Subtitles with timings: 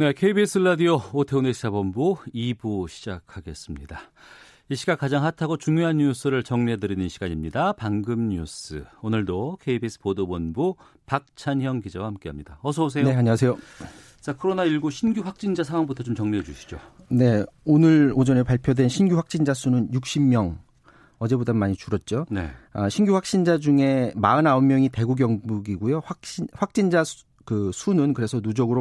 [0.00, 4.00] 네, KBS 라디오 오태훈의 시사본부 2부 시작하겠습니다.
[4.70, 7.74] 이 시각 가장 핫하고 중요한 뉴스를 정리해드리는 시간입니다.
[7.74, 8.82] 방금 뉴스.
[9.02, 12.60] 오늘도 KBS 보도본부 박찬형 기자와 함께합니다.
[12.62, 13.04] 어서 오세요.
[13.04, 13.58] 네, 안녕하세요.
[14.22, 16.78] 자, 코로나19 신규 확진자 상황부터 좀 정리해 주시죠.
[17.10, 20.56] 네, 오늘 오전에 발표된 신규 확진자 수는 60명.
[21.18, 22.24] 어제보다 많이 줄었죠.
[22.30, 22.50] 네.
[22.72, 26.00] 아, 신규 확진자 중에 49명이 대구 경북이고요.
[26.02, 28.80] 확신, 확진자 수, 그 수는 그래서 누적으로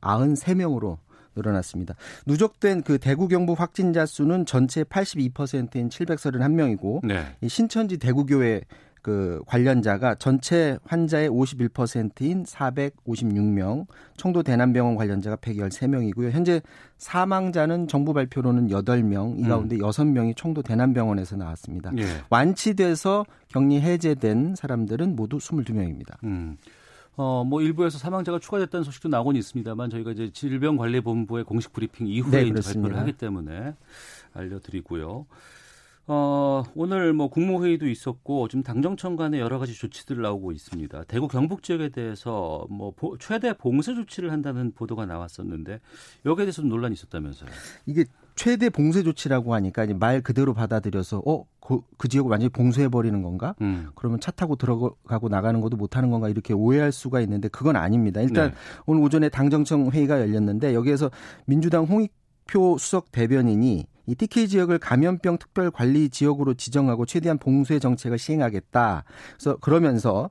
[0.00, 0.98] 893명으로
[1.36, 1.94] 늘어났습니다.
[2.26, 7.22] 누적된 그 대구 경북 확진자 수는 전체 82%인 731명이고 네.
[7.40, 8.62] 이 신천지 대구교회
[9.02, 16.30] 그 관련자가 전체 환자의 51%인 456명, 청도 대남병원 관련자가 113명이고요.
[16.30, 16.60] 현재
[16.98, 19.80] 사망자는 정부 발표로는 8명, 이 가운데 음.
[19.80, 21.90] 6명이 청도 대남병원에서 나왔습니다.
[21.96, 22.04] 예.
[22.28, 26.22] 완치돼서 격리 해제된 사람들은 모두 22명입니다.
[26.24, 26.58] 음.
[27.18, 32.48] 어, 뭐 일부에서 사망자가 추가됐다는 소식도 나오곤 있습니다만 저희가 이제 질병관리본부의 공식 브리핑 이후에 네,
[32.48, 33.74] 이제 발표를 하기 때문에
[34.34, 35.26] 알려드리고요.
[36.10, 41.04] 어, 오늘 뭐 국무회의도 있었고 지금 당정청 간에 여러 가지 조치들 나오고 있습니다.
[41.04, 45.80] 대구 경북 지역에 대해서 뭐 보, 최대 봉쇄 조치를 한다는 보도가 나왔었는데
[46.24, 47.50] 여기에 대해서 도 논란이 있었다면서요.
[47.84, 48.06] 이게
[48.36, 53.54] 최대 봉쇄 조치라고 하니까 말 그대로 받아들여서 어, 그, 그 지역을 완전히 봉쇄해 버리는 건가?
[53.60, 53.90] 음.
[53.94, 56.30] 그러면 차 타고 들어가고 나가는 것도 못 하는 건가?
[56.30, 58.22] 이렇게 오해할 수가 있는데 그건 아닙니다.
[58.22, 58.56] 일단 네.
[58.86, 61.10] 오늘 오전에 당정청 회의가 열렸는데 여기에서
[61.44, 68.18] 민주당 홍익표 수석 대변인이 이 TK 지역을 감염병 특별 관리 지역으로 지정하고 최대한 봉쇄 정책을
[68.18, 69.04] 시행하겠다.
[69.36, 70.30] 그래서 그러면서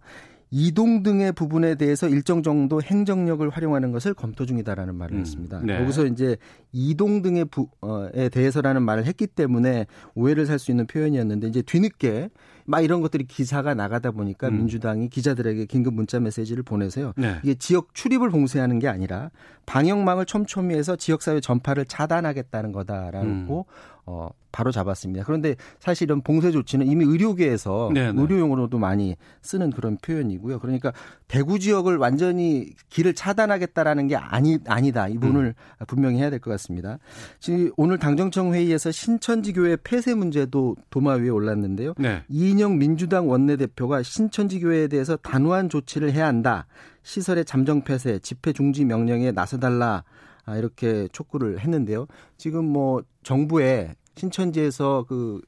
[0.49, 5.61] 이동 등의 부분에 대해서 일정 정도 행정력을 활용하는 것을 검토 중이다라는 말을 음, 했습니다.
[5.61, 5.79] 네.
[5.81, 6.37] 여기서 이제
[6.71, 9.85] 이동 등의 부에 대해서라는 말을 했기 때문에
[10.15, 12.29] 오해를 살 수 있는 표현이었는데 이제 뒤늦게
[12.67, 14.57] 막 이런 것들이 기사가 나가다 보니까 음.
[14.57, 17.13] 민주당이 기자들에게 긴급 문자 메시지를 보내서요.
[17.15, 17.37] 네.
[17.41, 19.31] 이게 지역 출입을 봉쇄하는 게 아니라
[19.65, 23.63] 방역망을 촘촘히 해서 지역사회 전파를 차단하겠다는 거다라고 음.
[24.09, 25.25] 어, 바로 잡았습니다.
[25.25, 28.19] 그런데 사실은 봉쇄 조치는 이미 의료계에서 네네.
[28.19, 30.59] 의료용으로도 많이 쓰는 그런 표현이고요.
[30.59, 30.93] 그러니까
[31.27, 35.09] 대구 지역을 완전히 길을 차단하겠다라는 게 아니 아니다.
[35.09, 35.85] 이 부분을 음.
[35.87, 36.97] 분명히 해야 될 것 같습니다.
[37.39, 41.93] 지금 오늘 당정청 회의에서 신천지 교회 폐쇄 문제도 도마 위에 올랐는데요.
[41.97, 42.23] 네.
[42.29, 46.65] 이인영 민주당 원내대표가 신천지 교회에 대해서 단호한 조치를 해야 한다.
[47.03, 50.03] 시설의 잠정 폐쇄, 집회 중지 명령에 나서달라.
[50.47, 52.07] 아, 이렇게 촉구를 했는데요.
[52.37, 55.41] 지금 뭐 정부에 신천지에서 그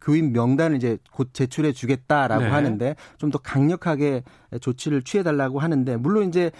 [0.00, 2.48] 교인 명단을 이제 곧 제출해 주겠다라고 네.
[2.48, 4.22] 하는데 좀 더 강력하게
[4.60, 6.52] 조치를 취해 달라고 하는데 물론 이제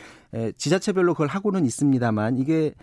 [0.56, 2.74] 지자체별로 그걸 하고는 있습니다만 이게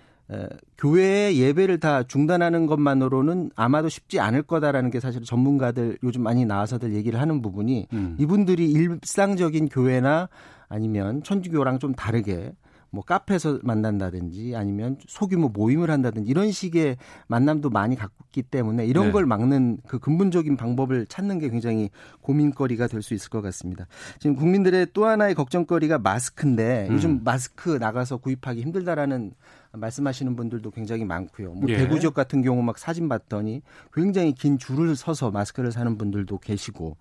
[0.77, 6.93] 교회의 예배를 다 중단하는 것만으로는 아마도 쉽지 않을 거다라는 게 사실 전문가들 요즘 많이 나와서들
[6.93, 8.15] 얘기를 하는 부분이 음.
[8.17, 10.29] 이분들이 일상적인 교회나
[10.69, 12.53] 아니면 천주교랑 좀 다르게
[12.93, 19.07] 뭐 카페에서 만난다든지 아니면 소규모 모임을 한다든지 이런 식의 만남도 많이 갖고 있기 때문에 이런
[19.07, 19.11] 네.
[19.11, 21.89] 걸 막는 그 근본적인 방법을 찾는 게 굉장히
[22.21, 23.85] 고민거리가 될 수 있을 것 같습니다.
[24.19, 26.95] 지금 국민들의 또 하나의 걱정거리가 마스크인데 음.
[26.95, 29.33] 요즘 마스크 나가서 구입하기 힘들다라는
[29.73, 31.53] 말씀하시는 분들도 굉장히 많고요.
[31.53, 31.77] 뭐 예.
[31.77, 33.61] 대구 지역 같은 경우 막 사진 봤더니
[33.93, 36.97] 굉장히 긴 줄을 서서 마스크를 사는 분들도 계시고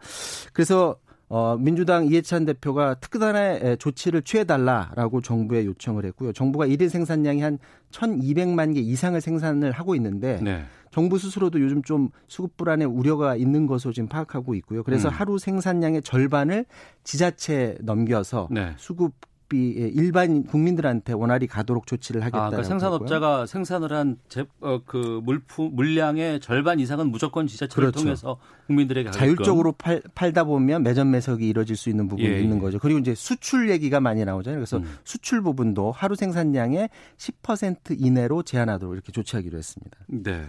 [0.53, 0.97] 그래서
[1.35, 6.35] 어, 민주당 이해찬 대표가 특단의 조치를 취해달라라고 정부에 요청을 했고요.
[6.35, 7.59] 정부가 일일 생산량이 한
[7.91, 10.65] 1,200만 개 이상을 생산을 하고 있는데 네.
[10.91, 14.83] 정부 스스로도 요즘 좀 수급 불안에 우려가 있는 것으로 지금 파악하고 있고요.
[14.83, 15.15] 그래서 음.
[15.15, 16.67] 하루 생산량의 절반을
[17.03, 18.75] 지자체에 넘겨서 네.
[18.77, 19.15] 수급
[19.53, 19.59] 비
[19.95, 22.47] 일반 국민들한테 원활히 가도록 조치를 하겠다.
[22.47, 23.47] 아, 그러니까 생산업자가.
[23.47, 24.81] 생산을 한그 어,
[25.23, 28.01] 물품 물량의 절반 이상은 무조건 지자체를 그렇죠.
[28.03, 32.61] 통해서 국민들에게 자율적으로 팔, 팔다 보면 매점 매석이 이루어질 수 있는 부분이 예, 있는 예.
[32.61, 32.79] 거죠.
[32.79, 34.59] 그리고 이제 수출 얘기가 많이 나오잖아요.
[34.59, 34.97] 그래서 음.
[35.05, 36.89] 수출 부분도 하루 생산량의
[37.19, 39.99] 10% 이내로 제한하도록 이렇게 조치하기로 했습니다.
[40.09, 40.47] 네.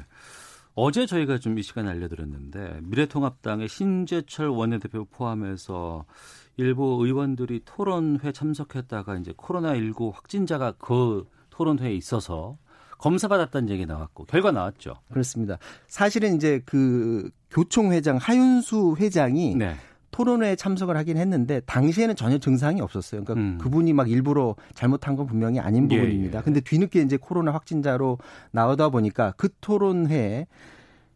[0.75, 6.05] 어제 저희가 좀 이 시간에 알려드렸는데 미래통합당의 신재철 원내대표 포함해서
[6.57, 12.57] 일부 의원들이 토론회 참석했다가 이제 코로나19 확진자가 그 토론회에 있어서
[12.97, 14.95] 검사 받았다는 얘기 나왔고 결과 나왔죠.
[15.11, 15.57] 그렇습니다.
[15.87, 19.75] 사실은 이제 그 교총회장 하윤수 회장이 네.
[20.11, 23.23] 토론회에 참석을 하긴 했는데 당시에는 전혀 증상이 없었어요.
[23.23, 23.57] 그러니까 음.
[23.57, 26.37] 그분이 막 일부러 잘못한 건 분명히 아닌 예, 부분입니다.
[26.37, 26.43] 예, 예.
[26.43, 28.19] 근데 뒤늦게 이제 코로나 확진자로
[28.51, 30.45] 나오다 보니까 그 토론회에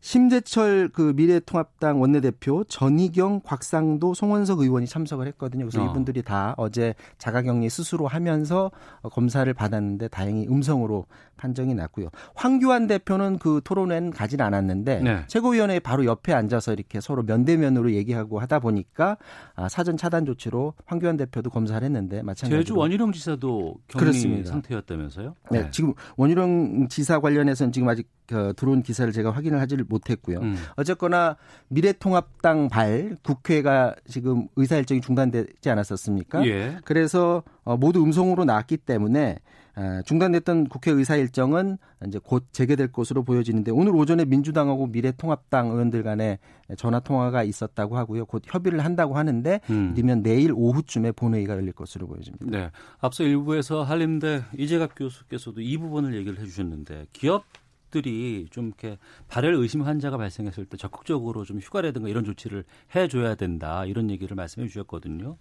[0.07, 5.65] 심재철 그 미래통합당 원내대표 전희경, 곽상도, 송원석 의원이 참석을 했거든요.
[5.65, 5.89] 그래서 어.
[5.89, 8.71] 이분들이 다 어제 자가격리 스스로 하면서
[9.12, 12.07] 검사를 받았는데 다행히 음성으로 판정이 났고요.
[12.36, 15.24] 황교안 대표는 그 토론회는 가진 않았는데 네.
[15.27, 19.18] 최고위원회 바로 옆에 앉아서 이렇게 서로 면대면으로 얘기하고 하다 보니까
[19.56, 24.51] 아, 사전 차단 조치로 황교안 대표도 검사를 했는데 마찬가지로 제주 원희룡 지사도 격리 그렇습니다.
[24.51, 25.36] 상태였다면서요?
[25.51, 30.39] 네, 네, 지금 원희룡 지사 관련해서는 지금 아직 그 들어온 기사를 제가 확인을 하지를 못했고요.
[30.39, 30.56] 음.
[30.75, 31.38] 어쨌거나
[31.69, 36.45] 미래통합당 발 국회가 지금 의사 일정이 중단되지 않았었습니까?
[36.47, 36.77] 예.
[36.83, 39.38] 그래서 어, 모두 음성으로 나왔기 때문에
[39.77, 41.77] 어, 중단됐던 국회 의사 일정은
[42.07, 46.39] 이제 곧 재개될 것으로 보여지는데 오늘 오전에 민주당하고 미래통합당 의원들 간에
[46.77, 48.25] 전화 통화가 있었다고 하고요.
[48.25, 49.94] 곧 협의를 한다고 하는데 음.
[49.95, 52.45] 이르면 내일 오후쯤에 본회의가 열릴 것으로 보여집니다.
[52.50, 52.71] 네.
[53.00, 57.45] 앞서 일부에서 한림대 이재갑 교수께서도 이 부분을 얘기를 해 주셨는데 기업
[57.89, 58.98] 들이 좀 이렇게
[59.28, 62.63] 발열 의심 환자가 발생했을 때 적극적으로 좀 휴가라든가 이런 조치를
[62.95, 65.38] 해줘야 된다 이런 얘기를 말씀해 주셨거든요.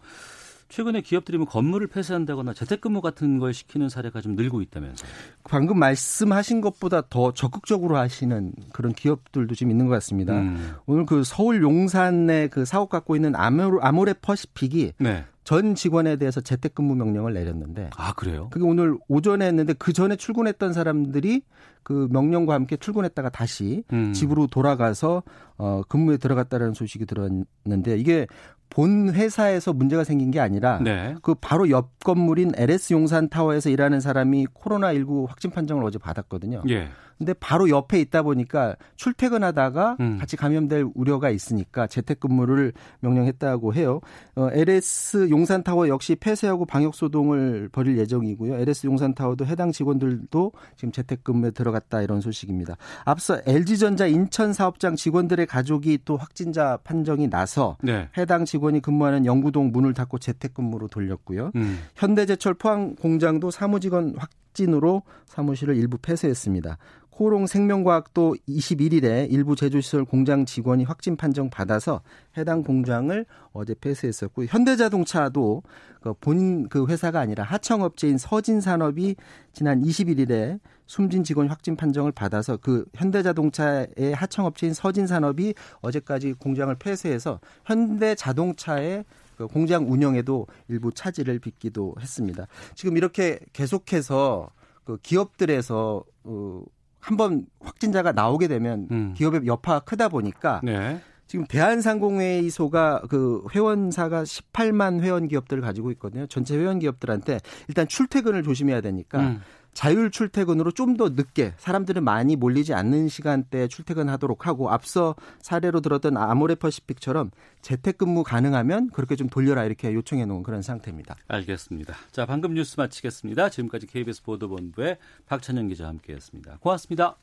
[0.69, 5.11] 최근에 기업들이 뭐 건물을 폐쇄한다거나 재택근무 같은 걸 시키는 사례가 좀 늘고 있다면서요.
[5.45, 10.35] 방금 말씀하신 것보다 더 적극적으로 하시는 그런 기업들도 지금 있는 것 같습니다.
[10.35, 10.75] 음.
[10.87, 15.25] 오늘 그 서울 용산에 그 사업 갖고 있는 아모레 퍼시픽이 네.
[15.47, 18.49] 전 직원에 대해서 재택근무 명령을 내렸는데 아 그래요?
[18.51, 21.43] 그게 오늘 오전에 했는데 그 전에 출근했던 사람들이
[21.85, 24.13] 그 명령과 함께 출근했다가 다시 음.
[24.13, 25.23] 집으로 돌아가서
[25.57, 28.27] 어 근무에 들어갔다라는 소식이 들었는데 이게
[28.71, 31.15] 본 회사에서 문제가 생긴 게 아니라 네.
[31.23, 36.63] 그 바로 옆 건물인 LS 용산 타워에서 일하는 사람이 코로나 19 확진 판정을 어제 받았거든요.
[36.69, 36.89] 예.
[37.19, 40.19] 근데 바로 옆에 있다 보니까 출퇴근하다가 음.
[40.19, 44.01] 같이 감염될 우려가 있으니까 재택근무를 명령했다고 해요.
[44.35, 48.55] 어, LS 용산타워 역시 폐쇄하고 방역 소동을 벌일 예정이고요.
[48.57, 52.77] LS 용산타워도 해당 직원들도 지금 재택근무에 들어갔다 이런 소식입니다.
[53.05, 58.09] 앞서 LG전자 인천 사업장 직원들의 가족이 또 확진자 판정이 나서 네.
[58.19, 61.53] 해당 직원이 근무하는 영구동 문을 닫고 재택근무로 돌렸고요.
[61.57, 61.79] 음.
[61.95, 66.79] 현대제철 포항 공장도 사무직원 확 진으로 사무실을 일부 폐쇄했습니다.
[67.11, 72.03] 코롱 생명과학도 21일에 일부 제조시설 공장 직원이 확진 판정 받아서
[72.37, 75.63] 해당 공장을 어제 폐쇄했었고 현대자동차도
[76.03, 79.17] 그 본인 그 회사가 아니라 하청업체인 서진산업이
[79.55, 89.05] 지난 21일에 숨진 직원 확진 판정을 받아서 그 현대자동차의 하청업체인 서진산업이 어제까지 공장을 폐쇄해서 현대자동차의
[89.07, 92.47] 그 공장 운영에도 일부 차질을 빚기도 했습니다.
[92.75, 94.51] 지금 이렇게 계속해서
[94.85, 96.63] 그 기업들에서 어
[97.01, 99.15] 한번 확진자가 나오게 되면 음.
[99.17, 101.01] 기업의 여파가 크다 보니까 네.
[101.27, 106.27] 지금 대한상공회의소가 그 회원사가 18만 회원 기업들을 가지고 있거든요.
[106.27, 109.41] 전체 회원 기업들한테 일단 출퇴근을 조심해야 되니까 음.
[109.77, 116.17] 자율 출퇴근으로 좀 더 늦게 사람들은 많이 몰리지 않는 시간대에 출퇴근하도록 하고 앞서 사례로 들었던
[116.17, 117.31] 아모레퍼시픽처럼
[117.61, 121.17] 재택근무 가능하면 그렇게 좀 돌려라 이렇게 요청해 놓은 그런 상태입니다.
[121.29, 121.95] 알겠습니다.
[122.13, 123.51] 자, 방금 뉴스 마치겠습니다.
[123.51, 124.97] 지금까지 KBS 보도본부의
[125.27, 126.59] 박찬영 기자와 함께했습니다.
[126.61, 127.19] 고맙습니다.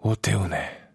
[0.00, 0.87] 오태훈의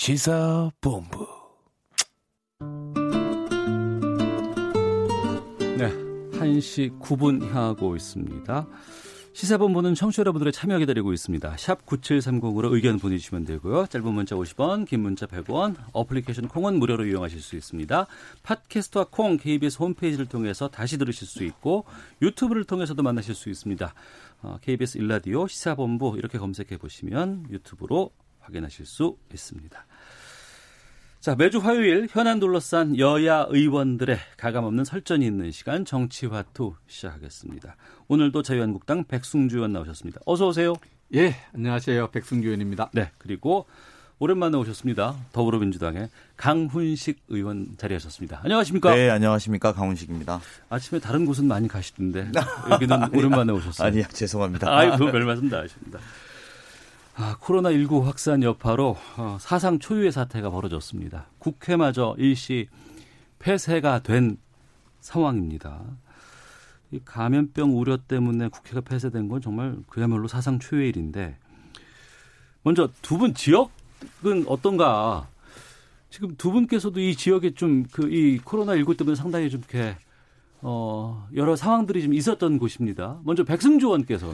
[0.00, 1.26] 시사본부.
[5.76, 5.90] 네,
[6.38, 8.66] 1시 9분 향하고 있습니다.
[9.34, 11.54] 시사본부는 청취자 여러분들의 참여 기다리고 있습니다.
[11.58, 13.88] 샵 9730으로 의견 보내주시면 되고요.
[13.88, 18.06] 짧은 문자 50원, 긴 문자 100원, 어플리케이션 콩은 무료로 이용하실 수 있습니다.
[18.42, 21.84] 팟캐스트와 콩, KBS 홈페이지를 통해서 다시 들으실 수 있고
[22.22, 23.92] 유튜브를 통해서도 만나실 수 있습니다.
[24.62, 29.86] KBS 어, 일라디오 시사본부 이렇게 검색해 보시면 유튜브로 확인하실 수 있습니다.
[31.20, 37.76] 자, 매주 화요일 현안 둘러싼 여야 의원들의 가감없는 설전이 있는 시간 정치화투 시작하겠습니다.
[38.08, 40.22] 오늘도 자유한국당 백승주 의원 나오셨습니다.
[40.24, 40.72] 어서 오세요.
[41.14, 42.10] 예, 안녕하세요.
[42.10, 42.88] 백승주 의원입니다.
[42.94, 43.66] 네, 그리고
[44.18, 45.14] 오랜만에 오셨습니다.
[45.32, 46.08] 더불어민주당의
[46.38, 48.40] 강훈식 의원 자리하셨습니다.
[48.42, 48.94] 안녕하십니까?
[48.94, 49.74] 네, 안녕하십니까?
[49.74, 50.40] 강훈식입니다.
[50.70, 52.32] 아침에 다른 곳은 많이 가시던데
[52.70, 53.86] 여기는 오랜만에 오셨어요.
[53.86, 54.74] 아니요, 죄송합니다.
[54.74, 55.98] 아이고, 별 말씀 다 하십니다.
[57.22, 61.26] 아, 코로나19 확산 여파로 어, 사상 초유의 사태가 벌어졌습니다.
[61.38, 62.66] 국회마저 일시
[63.38, 64.38] 폐쇄가 된
[65.00, 65.82] 상황입니다.
[66.92, 71.36] 이 감염병 우려 때문에 국회가 폐쇄된 건 정말 그야말로 사상 초유의 일인데
[72.62, 75.28] 먼저 두 분 지역은 어떤가
[76.08, 79.94] 지금 두 분께서도 이 지역에 좀 그 이 코로나 19 때문에 상당히 좀 이렇게
[80.62, 83.20] 어 여러 상황들이 좀 있었던 곳입니다.
[83.24, 84.32] 먼저 백승주 원께서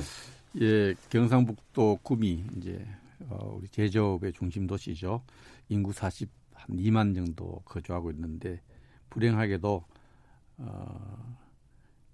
[0.61, 2.87] 예, 경상북도 구미 이제
[3.29, 5.23] 어, 우리 제조업의 중심 도시죠.
[5.69, 8.61] 인구 40 한 2만 정도 거주하고 있는데
[9.11, 9.85] 불행하게도
[10.59, 11.37] 어,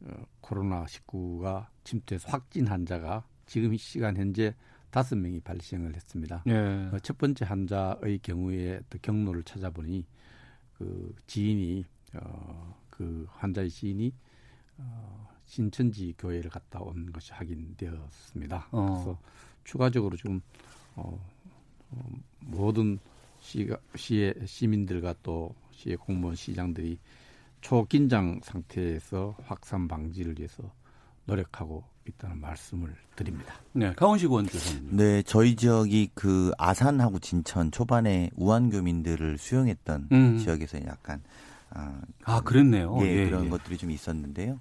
[0.01, 4.55] 어, 코로나 19가 침투해서 확진 환자가 지금 이 시간 현재
[4.91, 6.43] 다섯 명이 발생을 했습니다.
[6.49, 6.53] 예.
[6.93, 10.05] 어, 첫 번째 환자의 경우에 또 경로를 찾아보니
[10.75, 11.85] 그 지인이
[12.15, 14.13] 어, 그 환자의 지인이
[14.79, 18.69] 어, 신천지 교회를 갔다 온 것이 확인되었습니다.
[18.71, 18.87] 어.
[18.87, 19.19] 그래서
[19.65, 20.41] 추가적으로 좀
[20.97, 21.23] 어,
[21.91, 22.99] 어, 모든
[23.39, 26.99] 시가, 시의 시민들과 또 시의 공무원 시장들이
[27.61, 30.63] 초긴장 상태에서 확산 방지를 위해서
[31.27, 33.55] 노력하고 있다는 말씀을 드립니다.
[33.73, 40.39] 네, 강원식 의원께서는 네, 저희 지역이 그 아산하고 진천 초반에 우한교민들을 수용했던 음.
[40.39, 41.23] 지역에서 약간
[41.69, 42.97] 아, 아 그랬네요.
[43.03, 43.49] 예, 예, 그런 예.
[43.51, 44.59] 것들이 좀 있었는데요.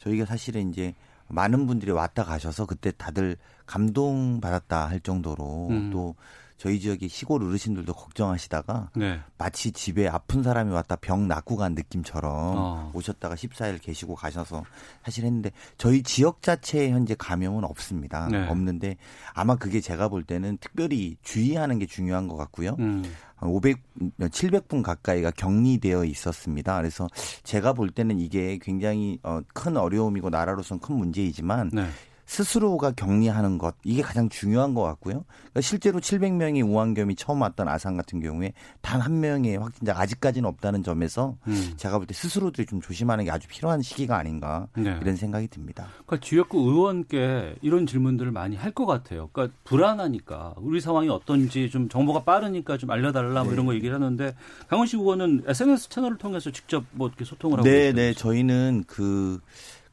[0.00, 0.94] 저희가 사실은 이제
[1.28, 5.90] 많은 분들이 왔다 가셔서 그때 다들 감동받았다 할 정도로 음.
[5.92, 6.16] 또
[6.60, 9.18] 저희 지역의 시골 어르신들도 걱정하시다가 네.
[9.38, 12.90] 마치 집에 아픈 사람이 왔다 병 낫고 간 느낌처럼 어.
[12.92, 14.64] 오셨다가 14일 계시고 가셔서
[15.02, 18.28] 사실 했는데 저희 지역 자체에 현재 감염은 없습니다.
[18.30, 18.46] 네.
[18.46, 18.98] 없는데
[19.32, 22.76] 아마 그게 제가 볼 때는 특별히 주의하는 게 중요한 것 같고요.
[22.78, 23.04] 음.
[23.40, 23.78] 한 500,
[24.18, 26.76] 700분 가까이가 격리되어 있었습니다.
[26.76, 27.08] 그래서
[27.42, 31.86] 제가 볼 때는 이게 굉장히 어, 큰 어려움이고 나라로서는 큰 문제이지만 네.
[32.30, 35.24] 스스로가 격리하는 것 이게 가장 중요한 것 같고요.
[35.40, 40.82] 그러니까 실제로 700명이 우한겸이 처음 왔던 아산 같은 경우에 단 한 명의 확진자가 아직까지는 없다는
[40.82, 41.72] 점에서 음.
[41.76, 44.96] 제가 볼 때 스스로들이 좀 조심하는 게 아주 필요한 시기가 아닌가 네.
[45.00, 45.88] 이런 생각이 듭니다.
[46.06, 49.28] 그러니까 지역구 의원께 이런 질문들을 많이 할 것 같아요.
[49.32, 54.34] 그러니까 불안하니까 우리 상황이 어떤지 좀 정보가 빠르니까 좀 알려달라 뭐 이런 거 얘기를 하는데
[54.68, 58.06] 강원식 의원은 SNS 채널을 통해서 직접 뭐 이렇게 소통을 하고 네, 계시다면서요?
[58.06, 59.40] 네, 저희는 그,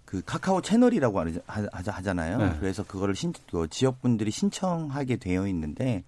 [0.07, 2.37] 그 카카오 채널이라고 하잖아요.
[2.37, 2.55] 네.
[2.61, 6.05] 그래서 그거를 신, 그 지역분들이 신청하게 되어 있는데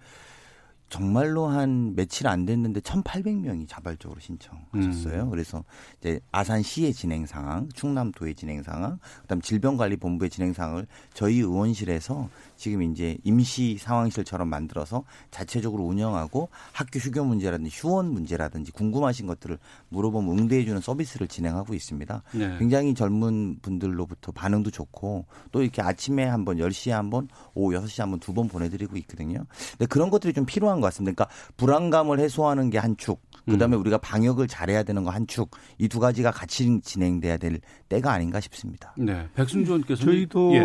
[0.90, 5.22] 정말로 한 며칠 안 됐는데 1,800명이 자발적으로 신청하셨어요.
[5.22, 5.30] 음.
[5.30, 5.64] 그래서
[6.00, 13.16] 이제 아산시의 진행 상황, 충남도의 진행 상황, 그다음 질병관리본부의 진행 상황을 저희 의원실에서 지금 이제
[13.22, 19.58] 임시 상황실처럼 만들어서 자체적으로 운영하고 학교 휴교 문제라든지 휴원 문제라든지 궁금하신 것들을
[19.90, 22.22] 물어보면 응대해주는 서비스를 진행하고 있습니다.
[22.32, 22.58] 네.
[22.58, 28.00] 굉장히 젊은 분들로부터 반응도 좋고 또 이렇게 아침에 한 번, 10시에 한 번, 오후 6시에
[28.00, 29.44] 한번 두 번 보내드리고 있거든요.
[29.72, 31.14] 근데 그런 것들이 좀 필요한 것 같습니다.
[31.14, 35.50] 그러니까 불안감을 해소하는 게 한 축, 그 다음에 우리가 방역을 잘해야 되는 거 한 축,
[35.78, 38.94] 이 두 가지가 같이 진행돼야 될 때가 아닌가 싶습니다.
[38.96, 39.28] 네.
[39.34, 40.60] 백승주 의원께서는 저희도 예.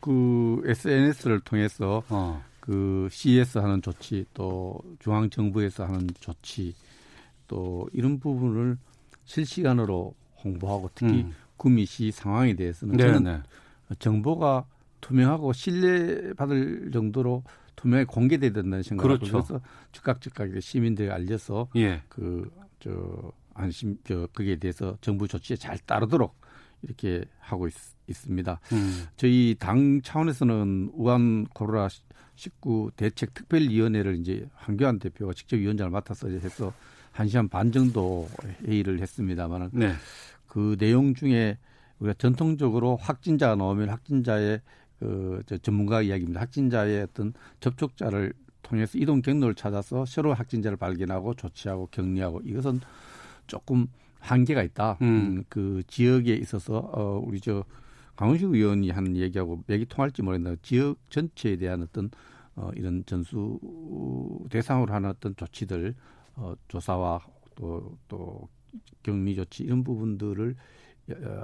[0.00, 2.42] 그 SNS를 통해서 어.
[2.60, 6.74] 그 CS 하는 조치 또 중앙 정부에서 하는 조치
[7.48, 8.76] 또 이런 부분을
[9.24, 11.32] 실시간으로 홍보하고 특히 음.
[11.56, 13.40] 구미시 상황에 대해서는 네, 저는 네.
[13.98, 14.64] 정보가
[15.00, 17.42] 투명하고 신뢰받을 정도로
[17.76, 19.32] 투명하게 공개돼야 된다는 생각을 그렇죠.
[19.32, 19.60] 그래서
[19.92, 22.02] 즉각 즉각 시민들에 알려서 예.
[22.08, 26.34] 그저 안심 저 거기에 대해서 정부 조치에 잘 따르도록
[26.82, 27.74] 이렇게 하고 있,
[28.08, 28.60] 있습니다.
[28.72, 29.06] 음.
[29.16, 31.88] 저희 당 차원에서는 우한 코로나
[32.34, 36.72] 19 대책 특별위원회를 이제 한교안 대표가 직접 위원장을 맡아서 해서
[37.12, 38.28] 한 시간 반 정도
[38.66, 39.94] 회의를 했습니다만은 네.
[40.46, 41.58] 그 내용 중에
[41.98, 44.60] 우리가 전통적으로 확진자가 나오면 확진자의
[44.98, 46.40] 그저 전문가 이야기입니다.
[46.40, 52.80] 확진자의 어떤 접촉자를 통해서 이동 경로를 찾아서 새로 확진자를 발견하고 조치하고 격리하고 이것은
[53.46, 53.86] 조금
[54.20, 54.98] 한계가 있다.
[55.02, 55.06] 음.
[55.06, 57.64] 음, 그 지역에 있어서 어 우리 저
[58.16, 62.10] 강훈식 의원이 하는 얘기하고 맥이 통할지 모르겠는데 지역 전체에 대한 어떤
[62.56, 63.60] 어 이런 전수
[64.50, 65.94] 대상으로 하는 어떤 조치들
[66.36, 67.20] 어 조사와
[67.54, 68.48] 또또
[69.02, 70.85] 격리 조치 이런 부분들을 어,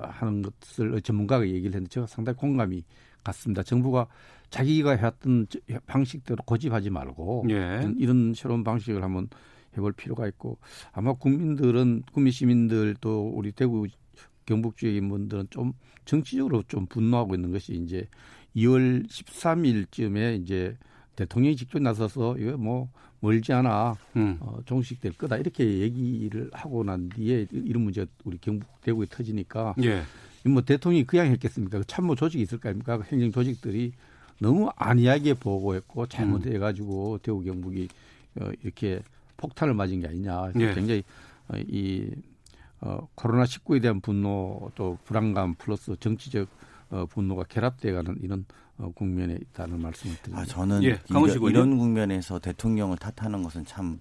[0.02, 2.84] 하는 것을 전문가가 얘기를 했는데 제가 상당히 공감이
[3.22, 3.62] 갔습니다.
[3.62, 4.06] 정부가
[4.50, 7.54] 자기가 해왔던 저- 방식대로 고집하지 말고 예.
[7.54, 9.28] 이런, 이런 새로운 방식을 한번
[9.76, 10.58] 해볼 필요가 있고
[10.92, 13.86] 아마 국민들은 국민 시민들 또 우리 대구
[14.44, 15.72] 경북 지역의 분들은 좀
[16.04, 18.06] 정치적으로 좀 분노하고 있는 것이 이제
[18.56, 20.76] 2월 13일쯤에 이제
[21.16, 22.88] 대통령이 직접 나서서 이거 뭐
[23.20, 24.36] 멀지 않아 음.
[24.40, 30.02] 어, 종식될 거다 이렇게 얘기를 하고 난 뒤에 이런 문제가 우리 경북 대구에 터지니까 예.
[30.48, 31.78] 뭐 대통령이 그냥 했겠습니까?
[31.78, 32.98] 그 참모 조직이 있을 거 아닙니까?
[32.98, 33.92] 그 행정 조직들이
[34.40, 37.88] 너무 안이하게 보고했고 잘못해가지고 대구 경북이
[38.40, 39.00] 어, 이렇게
[39.36, 40.52] 폭탄을 맞은 게 아니냐.
[40.58, 40.74] 예.
[40.74, 41.04] 굉장히
[41.48, 42.10] 어, 이
[42.80, 46.48] 어, 코로나 19에 대한 분노 또 불안감 플러스 정치적
[46.90, 48.44] 어, 분노가 결합돼가는 이런 어,
[48.94, 50.42] 국면에 있다는 말씀을 드립니다.
[50.42, 51.50] 아, 저는 예, 이런.
[51.50, 54.00] 이런 국면에서 대통령을 탓하는 것은 참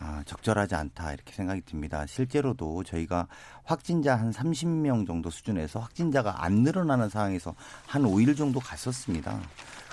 [0.00, 2.06] 아, 적절하지 않다 이렇게 생각이 듭니다.
[2.06, 3.26] 실제로도 저희가
[3.64, 7.54] 확진자 한 30명 정도 수준에서 확진자가 안 늘어나는 상황에서
[7.86, 9.40] 한 5일 정도 갔었습니다.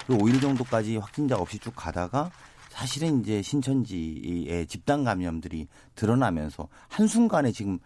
[0.06, 2.30] 그 5일 정도까지 확진자 없이 쭉 가다가
[2.70, 7.80] 사실은 이제 신천지의 집단 감염들이 드러나면서 한순간에 지금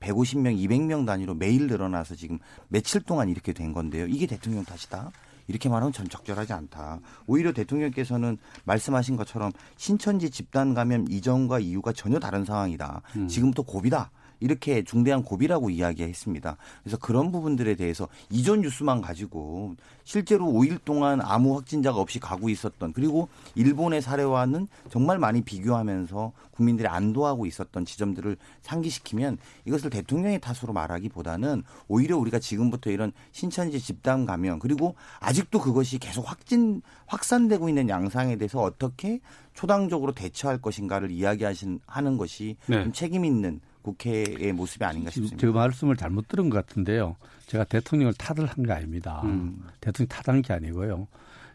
[0.00, 4.06] 150명, 200명 단위로 매일 늘어나서 지금 며칠 동안 이렇게 된 건데요.
[4.06, 5.10] 이게 대통령 탓이다.
[5.48, 7.00] 이렇게 말하면 전 적절하지 않다.
[7.26, 13.02] 오히려 대통령께서는 말씀하신 것처럼 신천지 집단 감염 이전과 이후가 전혀 다른 상황이다.
[13.16, 13.28] 음.
[13.28, 14.10] 지금부터 고비다.
[14.40, 16.56] 이렇게 중대한 고비라고 이야기했습니다.
[16.82, 22.92] 그래서 그런 부분들에 대해서 이전 뉴스만 가지고 실제로 5일 동안 아무 확진자가 없이 가고 있었던
[22.92, 31.62] 그리고 일본의 사례와는 정말 많이 비교하면서 국민들이 안도하고 있었던 지점들을 상기시키면 이것을 대통령의 탓으로 말하기보다는
[31.88, 38.36] 오히려 우리가 지금부터 이런 신천지 집단 감염 그리고 아직도 그것이 계속 확진 확산되고 있는 양상에
[38.36, 39.20] 대해서 어떻게
[39.54, 42.82] 초당적으로 대처할 것인가를 이야기하신 하는 것이 네.
[42.82, 45.36] 좀 책임 있는 국회의 모습이 아닌가 싶습니다.
[45.36, 47.14] 제 말씀을 잘못 들은 것 같은데요.
[47.46, 49.20] 제가 대통령을 탓을 한 게 아닙니다.
[49.24, 49.62] 음.
[49.80, 51.06] 대통령 탓한 게 아니고요.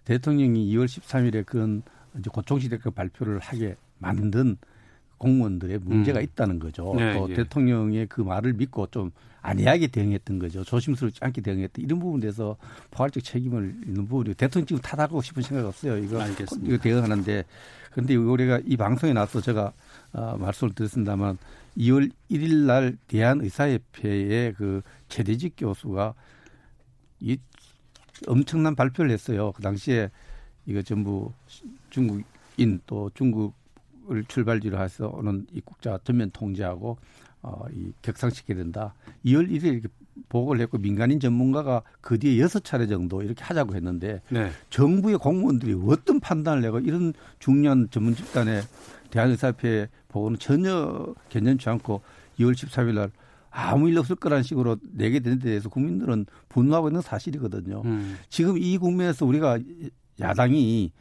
[0.05, 1.83] 대통령이 2월 13일에 그런
[2.17, 4.57] 이제 고총시대급 발표를 하게 만든
[5.17, 6.23] 공무원들의 문제가 음.
[6.23, 6.93] 있다는 거죠.
[6.97, 7.33] 네, 또 예.
[7.35, 9.11] 대통령의 그 말을 믿고 좀
[9.41, 10.63] 안이하게 대응했던 거죠.
[10.63, 12.55] 조심스럽지 않게 대응했던 이런 부분에 대해서
[12.91, 15.97] 포괄적 책임을 있는 부분이 대통령 지금 탓하고 싶은 생각 없어요.
[15.97, 16.73] 이거 알겠습니다.
[16.73, 17.43] 이거 대응하는데
[17.91, 19.73] 그런데 우리가 이 방송에 나와서 제가
[20.13, 21.38] 어, 말씀을 드렸습니다만
[21.78, 26.13] 2월 1일 날 대한의사협회의 그 최대직 교수가
[27.22, 27.38] 이
[28.28, 29.51] 엄청난 발표를 했어요.
[29.54, 30.10] 그 당시에
[30.66, 31.32] 이거 전부
[31.90, 36.98] 중국인 또 중국을 출발지로 해서 오는 입국자 전면 통제하고
[37.42, 38.94] 어, 이 격상시켜야 된다.
[39.25, 39.88] 2월 1일 이렇게
[40.30, 44.51] 보고를 했고 민간인 전문가가 그 뒤에 여섯 차례 정도 이렇게 하자고 했는데 네.
[44.70, 48.62] 정부의 공무원들이 어떤 판단을 내고 이런 중요한 전문 집단에
[49.12, 52.01] 대한의사협회 보고는 전혀 견념치 않고
[52.39, 53.12] 2월 13일 날
[53.51, 57.82] 아무 일 없을 거라는 식으로 내게 된 데 대해서 국민들은 분노하고 있는 사실이거든요.
[57.86, 58.18] 음.
[58.30, 59.60] 지금 이 국면에서 우리가
[60.20, 60.91] 야당이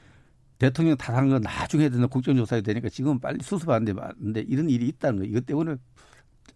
[0.58, 5.24] 대통령 탓한 건 나중에 되는 국정조사에 되니까 지금 빨리 수습하는데 맞는데 이런 일이 있다는 거
[5.24, 5.76] 이것 때문에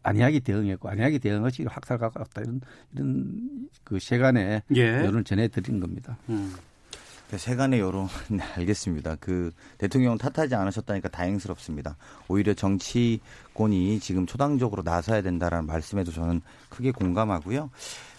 [0.02, 2.60] 안이하게 대응했고 안이하게 대응한 것이 확살 가깝다 이런
[2.92, 4.82] 이런 그 세간의 예.
[4.82, 6.18] 여론을 전해드린 겁니다.
[6.28, 6.52] 음.
[7.34, 9.16] 그 세간의 여론 네, 알겠습니다.
[9.18, 11.96] 그 대통령 탓하지 않으셨다니까 다행스럽습니다.
[12.28, 17.70] 오히려 정치권이 지금 초당적으로 나서야 된다라는 말씀에도 저는 크게 공감하고요.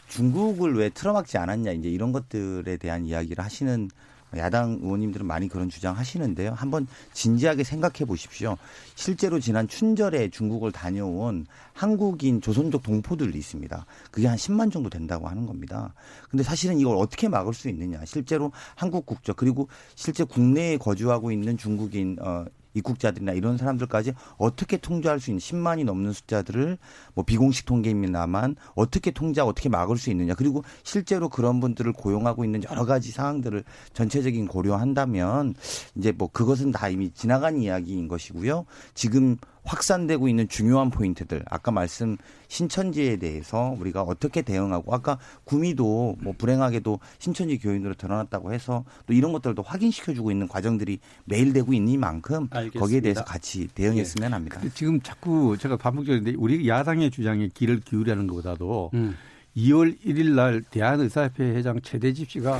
[0.09, 3.89] 중국을 왜 틀어막지 않았냐 이제 이런 것들에 대한 이야기를 하시는
[4.37, 6.53] 야당 의원님들은 많이 그런 주장하시는데요.
[6.53, 8.57] 한번 진지하게 생각해 보십시오.
[8.95, 13.85] 실제로 지난 춘절에 중국을 다녀온 한국인 조선족 동포들이 있습니다.
[14.11, 15.93] 그게 한 10만 정도 된다고 하는 겁니다.
[16.29, 18.03] 근데 사실은 이걸 어떻게 막을 수 있느냐.
[18.05, 22.45] 실제로 한국 국적 그리고 실제 국내에 거주하고 있는 중국인 어
[22.75, 26.77] 입국자들이나 이런 사람들까지 어떻게 통제할 수 있는 10만이 넘는 숫자들을
[27.15, 32.61] 뭐 비공식 통계입니다만 어떻게 통제하고 어떻게 막을 수 있느냐 그리고 실제로 그런 분들을 고용하고 있는
[32.69, 35.55] 여러 가지 상황들을 전체적인 고려한다면
[35.95, 38.65] 이제 뭐 그것은 다 이미 지나간 이야기인 것이고요.
[38.93, 46.33] 지금 확산되고 있는 중요한 포인트들 아까 말씀 신천지에 대해서 우리가 어떻게 대응하고 아까 구미도 뭐
[46.37, 52.47] 불행하게도 신천지 교인으로 드러났다고 해서 또 이런 것들도 확인시켜주고 있는 과정들이 매일 되고 있니만큼.
[52.79, 54.33] 거기에 대해서 같이 대응했으면 예.
[54.33, 54.61] 합니다.
[54.73, 59.15] 지금 자꾸 제가 반복적인데 우리 야당의 주장에 귀를 기울이는 것보다도 음.
[59.57, 62.59] 2월 1일 날 대한의사협회 회장 최대집 씨가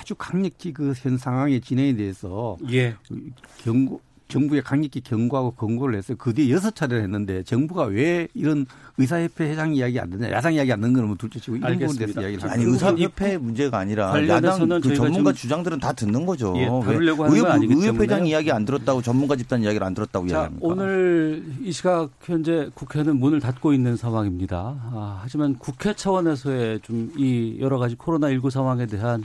[0.00, 2.96] 아주 강력히 그 현 상황의 진행에 대해서 예.
[3.58, 4.00] 경고
[4.32, 8.66] 정부에 강력히 경고하고 권고를 해서 그 뒤에 여섯 차례를 했는데 정부가 왜 이런
[8.98, 12.20] 의사협회 회장 이야기 안 듣냐 야당 이야기 안 듣는 거는 뭐 둘째치고 이런 부분에 대해서
[12.22, 16.54] 이야기를 아니 의사협회 문제가 아니라 야당 그 전문가 주장들은 다 듣는 거죠.
[16.56, 20.34] 예, 하는 건 아니기 때문에 의회장 이야기 안 들었다고 전문가 집단 이야기를 안 들었다고 자,
[20.34, 20.66] 이야기합니까?
[20.66, 24.56] 오늘 이 시각 현재 국회는 문을 닫고 있는 상황입니다.
[24.92, 29.24] 아, 하지만 국회 차원에서의 좀 이 여러 가지 코로나 19 상황에 대한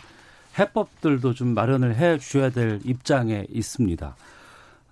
[0.58, 4.15] 해법들도 좀 마련을 해 주셔야 될 입장에 있습니다.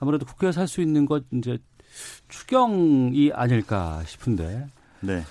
[0.06, 1.58] 아무래도 국회에서 할 수 있는 것 이제
[2.30, 4.68] 추경이 아닐까 싶은데.
[5.02, 5.24] 네.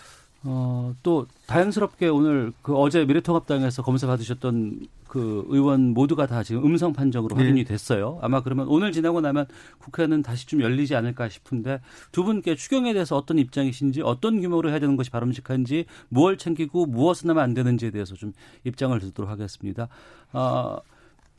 [0.42, 6.92] 어, 또 다행스럽게 오늘 그 어제 미래통합당에서 검사 받으셨던 그 의원 모두가 다 지금 음성
[6.92, 7.64] 판정으로 확인이 네.
[7.64, 8.18] 됐어요.
[8.20, 9.46] 아마 그러면 오늘 지나고 나면
[9.78, 11.80] 국회는 다시 좀 열리지 않을까 싶은데
[12.12, 17.30] 두 분께 추경에 대해서 어떤 입장이신지 어떤 규모로 해야 되는 것이 바람직한지 무엇을 챙기고 무엇은
[17.30, 18.32] 하면 안 되는지에 대해서 좀
[18.64, 19.88] 입장을 듣도록 하겠습니다.
[20.32, 20.76] 어,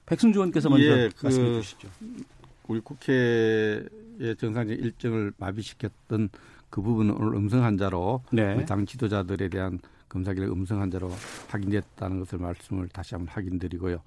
[0.05, 1.89] 백승주 의원께서 먼저 예, 그 말씀해 주시죠.
[2.67, 3.85] 우리 국회의
[4.37, 6.29] 정상적 일정을 마비시켰던
[6.69, 8.65] 그 부분은 오늘 음성 환자로 네.
[8.65, 11.11] 당 지도자들에 대한 검사 결과 음성 환자로
[11.49, 14.01] 확인됐다는 것을 말씀을 다시 한번 확인드리고요.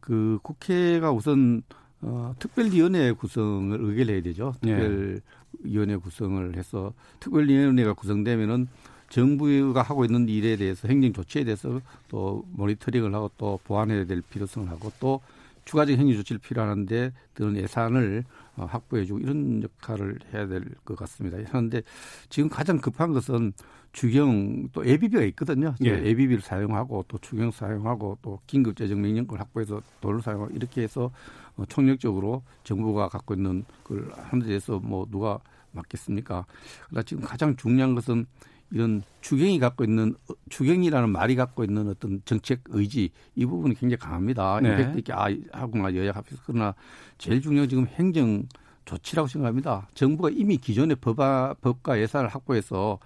[0.00, 1.62] 그 국회가 우선
[2.02, 4.54] 어, 특별위원회 구성을 의결해야 되죠.
[4.60, 8.68] 특별위원회 구성을 해서 특별위원회가 구성되면은
[9.08, 14.68] 정부가 하고 있는 일에 대해서 행정 조치에 대해서 또 모니터링을 하고 또 보완해야 될 필요성을
[14.68, 15.20] 하고 또
[15.66, 18.24] 추가적인 행정 조치를 필요하는데 그런 예산을
[18.56, 21.36] 어, 확보해주고 이런 역할을 해야 될 것 같습니다.
[21.48, 21.82] 그런데
[22.30, 23.52] 지금 가장 급한 것은
[23.92, 25.74] 추경 또 예비비가 있거든요.
[25.84, 25.90] 예.
[25.90, 31.10] 예비비를 사용하고 또 추경 사용하고 또 긴급 재정 명령권 확보해서 돈을 사용하고 이렇게 해서
[31.56, 35.38] 어, 총력적으로 정부가 갖고 있는 그걸 하는 데 대해서 뭐 누가
[35.72, 36.46] 맡겠습니까?
[36.88, 38.26] 그러나 지금 가장 중요한 것은
[38.70, 40.14] 이런 추경이 갖고 있는
[40.50, 44.60] 추경이라는 말이 갖고 있는 어떤 정책 의지 이 부분이 굉장히 강합니다.
[44.60, 44.70] 네.
[44.70, 46.74] 임팩트 있게 아 하고나 여야 합해서 그러나
[47.18, 48.44] 제일 중요한 지금 행정
[48.84, 49.88] 조치라고 생각합니다.
[49.94, 52.98] 정부가 이미 기존의 법화, 법과 예산을 확보해서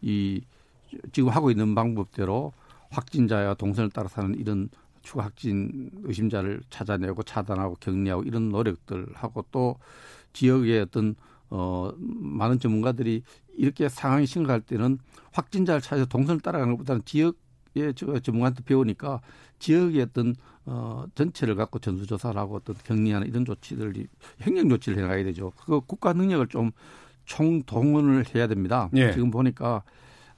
[0.00, 0.40] 이
[1.12, 2.52] 지금 하고 있는 방법대로
[2.90, 4.70] 확진자와 동선을 따라서 하는 이런
[5.02, 9.76] 추가 확진 의심자를 찾아내고 차단하고 격리하고 이런 노력들 하고 또
[10.32, 11.14] 지역의 어떤
[11.50, 13.22] 어 많은 전문가들이
[13.58, 14.98] 이렇게 상황이 심각할 때는
[15.32, 19.20] 확진자를 찾아서 동선을 따라가는 것보다는 지역의 전문가한테 배우니까
[19.58, 24.06] 지역의 어떤 어 전체를 갖고 전수조사를 하고 어떤 격리하는 이런 조치들이
[24.42, 25.52] 행정 조치를 해나가야 되죠.
[25.64, 26.70] 그 국가 능력을 좀
[27.24, 28.88] 총동원을 해야 됩니다.
[28.94, 29.12] 예.
[29.12, 29.82] 지금 보니까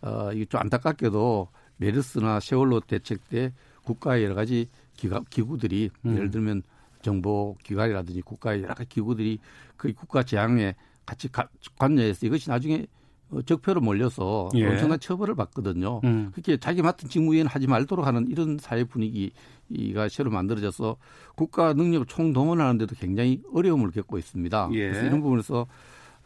[0.01, 3.53] 어 이게 좀 안타깝게도 메르스나 세월로 대책 때
[3.85, 6.15] 국가의 여러 가지 기가, 기구들이 음.
[6.15, 6.63] 예를 들면
[7.03, 9.39] 정보 기관이라든지 국가의 여러 가지 기구들이
[9.77, 13.00] 그 국가 재앙에 같이 가, 관여해서 이것이 나중에 어,
[13.47, 14.66] 적폐로 몰려서 예.
[14.66, 16.01] 엄청난 처벌을 받거든요.
[16.05, 16.31] 음.
[16.33, 20.97] 그렇게 자기 맡은 직무에는 하지 말도록 하는 이런 사회 분위기가 새로 만들어져서
[21.37, 24.71] 국가 능력을 총동원하는데도 굉장히 어려움을 겪고 있습니다.
[24.73, 24.88] 예.
[24.90, 25.66] 그래서 이런 부분에서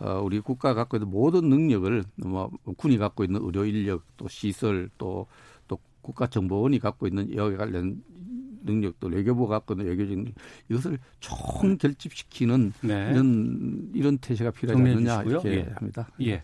[0.01, 4.88] 어, 우리 국가가 갖고 있는 모든 능력을 뭐 군이 갖고 있는 의료 인력 또 시설
[4.99, 5.27] 또
[5.67, 8.03] 또 국가정보원이 갖고 있는 여기 관련
[8.64, 10.33] 능력도 외교부가 갖고 있는 외교적 능
[10.68, 13.11] 이것을 총 결집시키는 네.
[13.11, 15.72] 이런 이런 태세가 필요하지 않느냐 이렇게 예.
[15.74, 16.09] 합니다.
[16.22, 16.42] 예.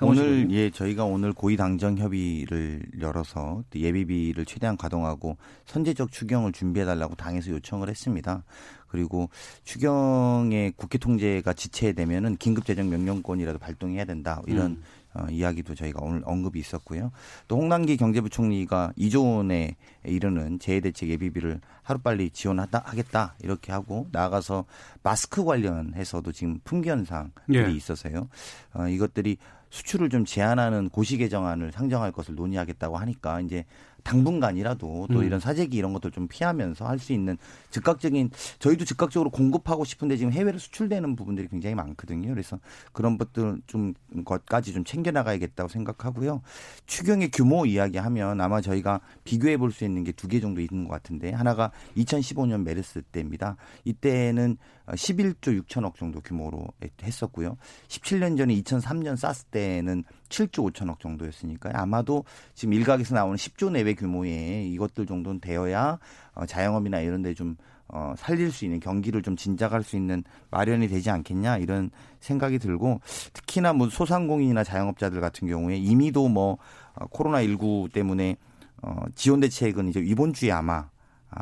[0.00, 7.14] 오늘 예 저희가 오늘 고위 당정 협의를 열어서 예비비를 최대한 가동하고 선제적 추경을 준비해 달라고
[7.14, 8.42] 당에서 요청을 했습니다.
[8.88, 9.30] 그리고
[9.64, 14.82] 추경의 국회 통제가 지체되면은 긴급재정 명령권이라도 발동해야 된다 이런 음.
[15.14, 17.12] 어, 이야기도 저희가 오늘 언급이 있었고요.
[17.48, 24.64] 또 홍남기 경제부총리가 2조 원에 이르는 재해대책 예비비를 하루빨리 지원하다 하겠다 이렇게 하고 나아가서
[25.02, 27.70] 마스크 관련해서도 지금 품귀 현상들이 예.
[27.70, 28.28] 있어서요.
[28.74, 29.36] 어, 이것들이
[29.72, 33.64] 수출을 좀 제한하는 고시 개정안을 상정할 것을 논의하겠다고 하니까 이제
[34.02, 35.24] 당분간이라도 또 음.
[35.24, 37.36] 이런 사재기 이런 것들 좀 피하면서 할 수 있는
[37.70, 42.28] 즉각적인 저희도 즉각적으로 공급하고 싶은데 지금 해외로 수출되는 부분들이 굉장히 많거든요.
[42.30, 42.60] 그래서
[42.92, 46.42] 그런 것들 좀 것까지 좀 챙겨 나가야겠다고 생각하고요.
[46.86, 50.90] 추경의 규모 이야기하면 아마 저희가 비교해 볼 수 있는 게 두 개 정도 있는 것
[50.94, 53.56] 같은데 하나가 2015년 메르스 때입니다.
[53.84, 56.66] 이때는 11조 6천억 정도 규모로
[57.02, 57.56] 했었고요.
[57.88, 64.72] 17년 전에 2003년 사스 때는 7조 5천억 정도였으니까 아마도 지금 일각에서 나오는 10조 내외 규모의
[64.72, 65.98] 이것들 정도는 되어야
[66.34, 67.56] 어, 자영업이나 이런 데좀
[67.88, 71.90] 어, 살릴 수 있는 경기를 좀 진작할 수 있는 마련이 되지 않겠냐 이런
[72.20, 73.00] 생각이 들고
[73.34, 76.56] 특히나 뭐 소상공인이나 자영업자들 같은 경우에 이미도 뭐
[76.94, 78.36] 어, 코로나 19 때문에
[78.80, 80.88] 어, 지원 대책은 이제 이번 주에 아마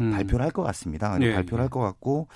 [0.01, 0.11] 음.
[0.13, 1.17] 발표를 할 것 같습니다.
[1.19, 1.33] 네.
[1.33, 2.27] 발표를 할 것 같고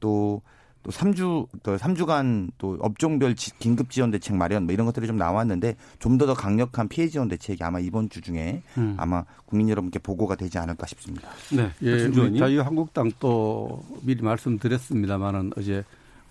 [0.00, 0.42] 또
[0.82, 5.76] 또 3주 또 3주간 또 업종별 긴급 지원 대책 마련 뭐 이런 것들이 좀 나왔는데
[5.98, 8.96] 좀더더 강력한 피해 지원 대책이 아마 이번 주 중에 음.
[8.98, 11.28] 아마 국민 여러분께 보고가 되지 않을까 싶습니다.
[11.54, 11.70] 네.
[11.82, 15.84] 예, 우리 자유한국당 또 미리 말씀드렸습니다만은 어제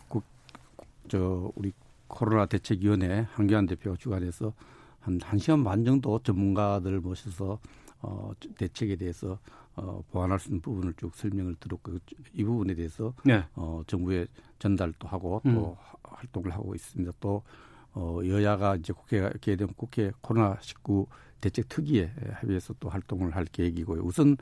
[0.08, 0.24] 국,
[1.08, 1.72] 저 우리
[2.08, 4.54] 코로나 대책위원회 한교안 대표가 주관해서
[5.00, 7.60] 한 1시간 반 정도 전문가들을 모셔서
[8.02, 9.40] 어, 대책에 대해서
[9.82, 11.98] 어, 보완할 수 있는 부분을 쭉 설명을 들었고
[12.34, 13.44] 이 부분에 대해서 네.
[13.56, 14.28] 어, 정부에
[14.60, 15.76] 전달도 하고 또 음.
[16.04, 17.12] 활동을 하고 있습니다.
[17.20, 17.42] 또
[17.94, 21.08] 어, 여야가 이제 국회가 되면 국회 코로나 19
[21.42, 24.04] 대책 특위에 합의해서 또 활동을 할 계획이고요.
[24.04, 24.38] 우선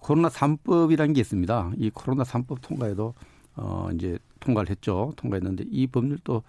[0.00, 1.72] 코로나 3법이라는 게 있습니다.
[1.76, 3.14] 이 코로나 3법 통과에도
[3.54, 5.12] 어, 이제 통과를 했죠.
[5.16, 6.42] 통과했는데 이 법률도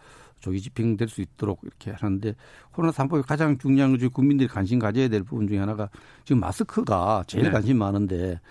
[0.43, 2.35] 조기 집행될 수 있도록 이렇게 하는데
[2.71, 5.89] 코로나 3법이 가장 중요한 건 국민들이 관심 가져야 될 부분 중에 하나가
[6.25, 7.51] 지금 마스크가 제일 네.
[7.51, 8.41] 관심 많은데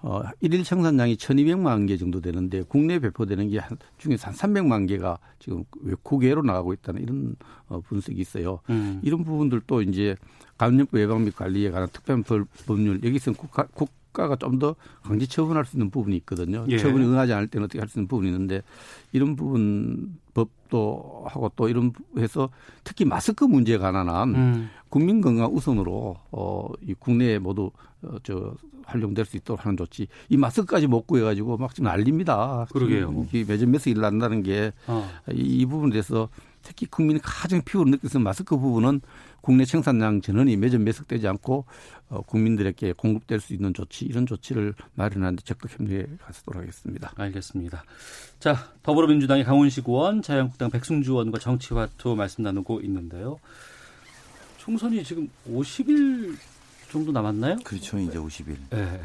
[0.00, 5.18] 어, 일일 생산량이 1,200만 개 정도 되는데 국내에 배포되는 게 한, 중에서 한 300만 개가
[5.38, 5.64] 지금
[6.02, 7.34] 국외로 나가고 있다는 이런
[7.68, 8.60] 어, 분석이 있어요.
[8.68, 9.00] 음.
[9.02, 10.14] 이런 부분들도 이제
[10.58, 12.22] 감염병 예방 및 관리에 관한 특별
[12.66, 16.64] 법률 여기서 국가, 국 국가가 좀 더 강제 처분할 수 있는 부분이 있거든요.
[16.68, 16.78] 예.
[16.78, 18.62] 처분이 응하지 않을 때는 어떻게 할 수 있는 부분이 있는데
[19.12, 22.48] 이런 부분 법도 하고 또 이런 해서
[22.82, 24.70] 특히 마스크 문제에 관한 한 음.
[24.88, 27.70] 국민 건강 우선으로 어, 이 국내에 모두
[28.02, 28.54] 어, 저
[28.84, 30.08] 활용될 수 있도록 하는 조치.
[30.28, 32.66] 이 마스크까지 못 구해 가지고 막 지금 난립니다.
[32.72, 33.26] 그러게요.
[33.32, 35.08] 이 매점에서 일 난다는 게이 어.
[35.32, 36.28] 이 부분에 대해서
[36.62, 39.00] 특히 국민이 가장 피부로 느껴서 마스크 부분은
[39.40, 41.64] 국내 생산량 전원이 매점 매석되지 않고
[42.10, 47.12] 어, 국민들에게 공급될 수 있는 조치 이런 조치를 마련하는데 적극 협력해 가도록 하겠습니다.
[47.16, 47.84] 알겠습니다.
[48.40, 53.38] 자 더불어민주당의 강훈식 의원, 자유한국당 백승주 의원과 정치화투 말씀 나누고 있는데요.
[54.58, 56.36] 총선이 지금 50일
[56.90, 57.56] 정도 남았나요?
[57.64, 58.56] 그렇죠, 이제 50일.
[58.70, 59.00] 네.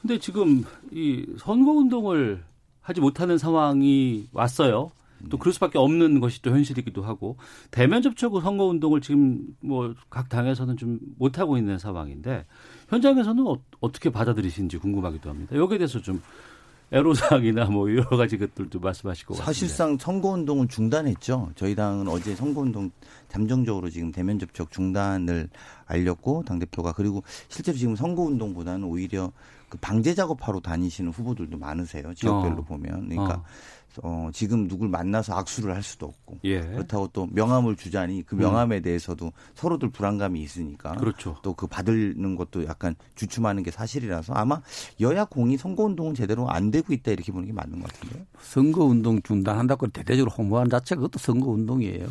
[0.00, 2.42] 근데 지금 이 선거 운동을
[2.82, 4.90] 하지 못하는 상황이 왔어요.
[5.30, 7.36] 또 그럴 수밖에 없는 것이 또 현실이기도 하고
[7.70, 12.46] 대면 접촉 선거 운동을 지금 뭐 각 당에서는 좀 못 하고 있는 상황인데
[12.88, 15.56] 현장에서는 어, 떻게 받아들이시는지 궁금하기도 합니다.
[15.56, 16.22] 여기에 대해서 좀
[16.92, 19.44] 애로사항이나 뭐 여러 가지 것들도 말씀하실 것 같습니다.
[19.46, 21.52] 사실상 선거운동은 중단했죠.
[21.56, 22.90] 저희 당은 어제 선거운동
[23.28, 25.48] 잠정적으로 지금 대면 접촉 중단을
[25.86, 29.32] 알렸고 당 대표가 그리고 실제로 지금 선거운동보다는 오히려
[29.68, 32.14] 그 방제 작업하러 다니시는 후보들도 많으세요.
[32.14, 32.64] 지역별로 어.
[32.64, 33.44] 보면 그러니까 어.
[34.02, 36.60] 어, 지금 누굴 만나서 악수를 할 수도 없고 예.
[36.60, 38.82] 그렇다고 또 명함을 주자니 그 명함에 음.
[38.82, 41.36] 대해서도 서로들 불안감이 있으니까 그렇죠.
[41.42, 44.60] 또 그 받는 것도 약간 주춤하는 게 사실이라서 아마
[45.00, 48.24] 여야 공이 선거운동은 제대로 안 되고 있다 이렇게 보는 게 맞는 것 같은데요.
[48.40, 52.08] 선거운동 중단한다고 대대적으로 홍보한 자체가 그것도 선거운동이에요.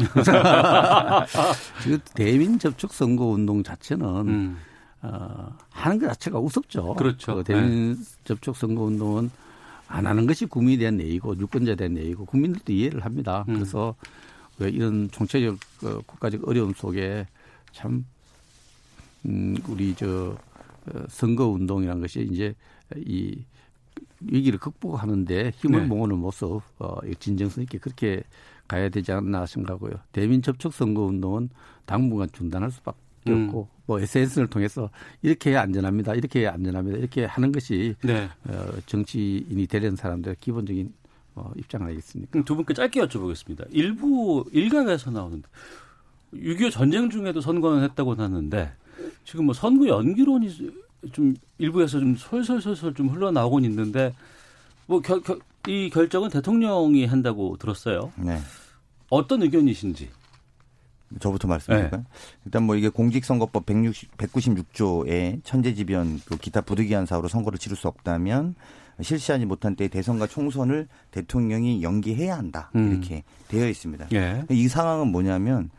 [1.83, 4.57] 지금 대민 접촉 선거운동 자체는 음.
[5.01, 6.93] 어, 하는 것 자체가 우습죠.
[6.95, 7.35] 그렇죠.
[7.35, 7.99] 그 대민 네.
[8.23, 9.29] 접촉 선거운동은
[9.93, 13.45] 안 하는 것이 국민에 대한 예의고 유권자에 대한 예의고 국민들도 이해를 합니다.
[13.47, 13.53] 음.
[13.53, 13.95] 그래서
[14.57, 17.27] 왜 이런 총체적 그 국가적 어려움 속에
[17.71, 18.03] 참
[19.27, 20.35] 음, 우리 저
[20.87, 22.55] 어, 선거 운동이라는 것이 이제
[22.95, 23.43] 이
[24.19, 25.85] 위기를 극복하는데 힘을 네.
[25.85, 28.23] 모으는 모습 어, 진정성 있게 그렇게
[28.67, 29.93] 가야 되지 않나 생각하고요.
[30.11, 31.49] 대민 접촉 선거 운동은
[31.85, 32.97] 당분간 중단할 수밖에
[33.31, 33.45] 음.
[33.47, 34.89] 없고 뭐 SNS를 통해서
[35.21, 36.13] 이렇게 해야 안전합니다.
[36.15, 36.97] 이렇게 해야 안전합니다.
[36.97, 38.29] 이렇게 하는 것이 네.
[38.45, 40.93] 어, 정치인이 되려는 사람들의 기본적인
[41.35, 42.43] 어, 입장 아니겠습니까?
[42.43, 43.65] 두 분께 짧게 여쭤보겠습니다.
[43.71, 45.47] 일부 일각에서 나오는데
[46.33, 48.71] 6.25 전쟁 중에도 선거는 했다고 하는데
[49.25, 50.49] 지금 뭐 선거 연기론이
[51.11, 54.13] 좀 일부에서 좀 솔솔솔솔 좀 흘러나오곤 있는데
[54.85, 58.11] 뭐 결, 결, 이 결정은 대통령이 한다고 들었어요.
[58.17, 58.39] 네.
[59.09, 60.09] 어떤 의견이신지?
[61.19, 62.01] 저부터 말씀드릴까요?
[62.01, 62.07] 네.
[62.45, 68.55] 일단 뭐 이게 공직선거법 160, 196조에 천재지변 그 기타 부득이한 사유로 선거를 치를 수 없다면
[69.01, 72.91] 실시하지 못한 때 대선과 총선을 대통령이 연기해야 한다 음.
[72.91, 74.07] 이렇게 되어 있습니다.
[74.13, 74.45] 예.
[74.49, 75.69] 이 상황은 뭐냐면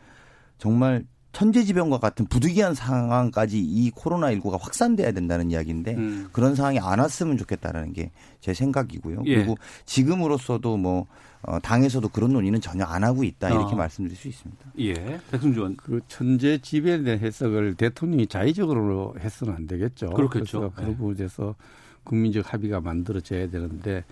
[0.57, 6.29] 정말 천재지변과 같은 부득이한 상황까지 이 코로나 19가 확산돼야 된다는 이야기인데 음.
[6.31, 8.11] 그런 상황이 안 왔으면 좋겠다라는 게
[8.45, 9.23] 제 생각이고요.
[9.25, 9.37] 예.
[9.37, 11.07] 그리고 지금으로서도 뭐
[11.47, 13.77] 어, 당에서도 그런 논의는 전혀 안 하고 있다 이렇게 어.
[13.77, 14.65] 말씀드릴 수 있습니다.
[14.79, 15.75] 예, 백승주원.
[15.75, 20.09] 그 천재 지변에 대한 해석을 대통령이 자의적으로 해서는 안 되겠죠.
[20.09, 20.71] 그렇겠죠.
[20.71, 21.55] 그래서 그 부분에서
[22.03, 24.03] 국민적 합의가 만들어져야 되는데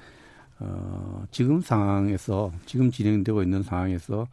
[0.59, 4.27] 어, 지금 상황에서 지금 진행되고 있는 상황에서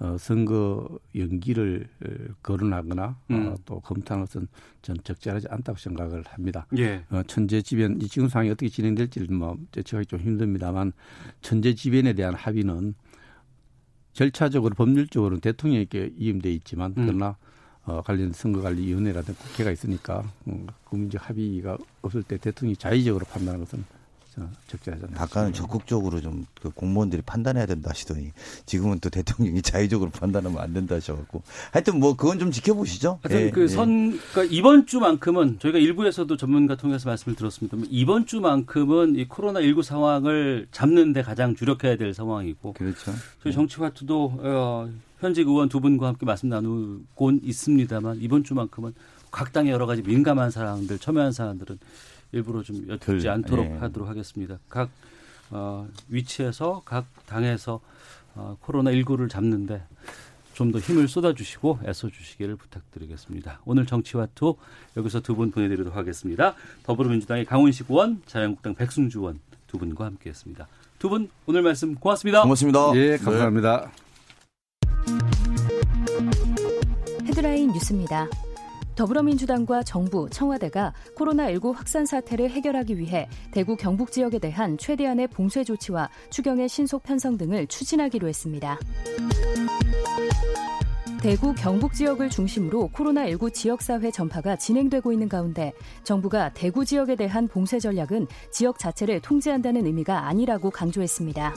[0.00, 3.48] 어, 선거 연기를 어, 거론하거나 어, 음.
[3.48, 4.46] 어, 또 검토하는 것은
[4.82, 6.66] 전 적절하지 않다고 생각을 합니다.
[6.76, 7.04] 예.
[7.10, 10.92] 어, 천재지변 이 지금 상황이 어떻게 진행될지를 뭐 예측하기 좀 힘듭니다만
[11.42, 12.94] 천재지변에 대한 합의는
[14.12, 17.06] 절차적으로 법률적으로는 대통령에게 이임돼 있지만 음.
[17.06, 17.36] 그러나
[17.84, 23.84] 어, 관련 선거관리위원회라든가 국회가 있으니까 음, 국민적 합의가 없을 때 대통령이 자의적으로 판단하는 것은
[24.68, 25.16] 적절하잖아요.
[25.20, 28.32] 아까는 적극적으로 좀 그 공무원들이 판단해야 된다 하시더니
[28.66, 33.20] 지금은 또 대통령이 자의적으로 판단하면 안 된다 하셔갖고 하여튼 뭐 그건 좀 지켜보시죠.
[33.22, 34.18] 하여튼 예, 그선 예.
[34.32, 40.66] 그러니까 이번 주만큼은 저희가 일부에서도 전문가 통해서 말씀을 들었습니다만 이번 주만큼은 이 코로나 19 상황을
[40.72, 43.12] 잡는데 가장 주력해야 될 상황이고 그렇죠.
[43.42, 48.94] 저희 정치화투도 어, 현직 의원 두 분과 함께 말씀 나누곤 있습니다만 이번 주만큼은
[49.30, 51.78] 각 당의 여러 가지 민감한 사항들 첨예한 사항들은
[52.32, 53.78] 일부러 좀 여쭙지 그, 않도록 네.
[53.78, 54.58] 하도록 하겠습니다.
[54.68, 54.90] 각
[55.50, 57.80] 어, 위치에서 각 당에서
[58.34, 59.82] 어, 코로나 19를 잡는데
[60.54, 63.60] 좀 더 힘을 쏟아주시고 애써주시기를 부탁드리겠습니다.
[63.64, 64.56] 오늘 정치와투
[64.96, 66.54] 여기서 두 분 보내드리도록 하겠습니다.
[66.82, 69.38] 더불어민주당의 강훈식 의원, 자유한국당 백승주 의원
[69.68, 70.66] 두 분과 함께했습니다.
[70.98, 72.42] 두 분 오늘 말씀 고맙습니다.
[72.42, 72.92] 고맙습니다.
[72.96, 73.92] 예, 감사합니다.
[77.24, 78.26] 헤드라인 뉴스입니다.
[78.98, 86.10] 더불어민주당과 정부, 청와대가 코로나19 확산 사태를 해결하기 위해 대구 경북 지역에 대한 최대한의 봉쇄 조치와
[86.30, 88.76] 추경의 신속 편성 등을 추진하기로 했습니다.
[91.22, 97.78] 대구 경북 지역을 중심으로 코로나19 지역사회 전파가 진행되고 있는 가운데 정부가 대구 지역에 대한 봉쇄
[97.78, 101.54] 전략은 지역 자체를 통제한다는 의미가 아니라고 강조했습니다.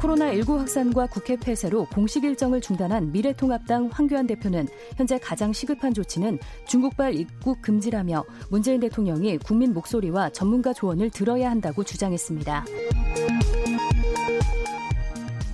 [0.00, 7.14] 코로나19 확산과 국회 폐쇄로 공식 일정을 중단한 미래통합당 황교안 대표는 현재 가장 시급한 조치는 중국발
[7.14, 12.64] 입국 금지라며 문재인 대통령이 국민 목소리와 전문가 조언을 들어야 한다고 주장했습니다.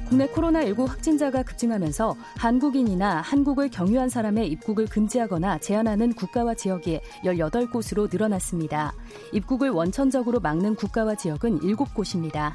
[0.08, 8.94] 국내 코로나19 확진자가 급증하면서 한국인이나 한국을 경유한 사람의 입국을 금지하거나 제한하는 국가와 지역이 18곳으로 늘어났습니다.
[9.32, 12.54] 입국을 원천적으로 막는 국가와 지역은 7곳입니다.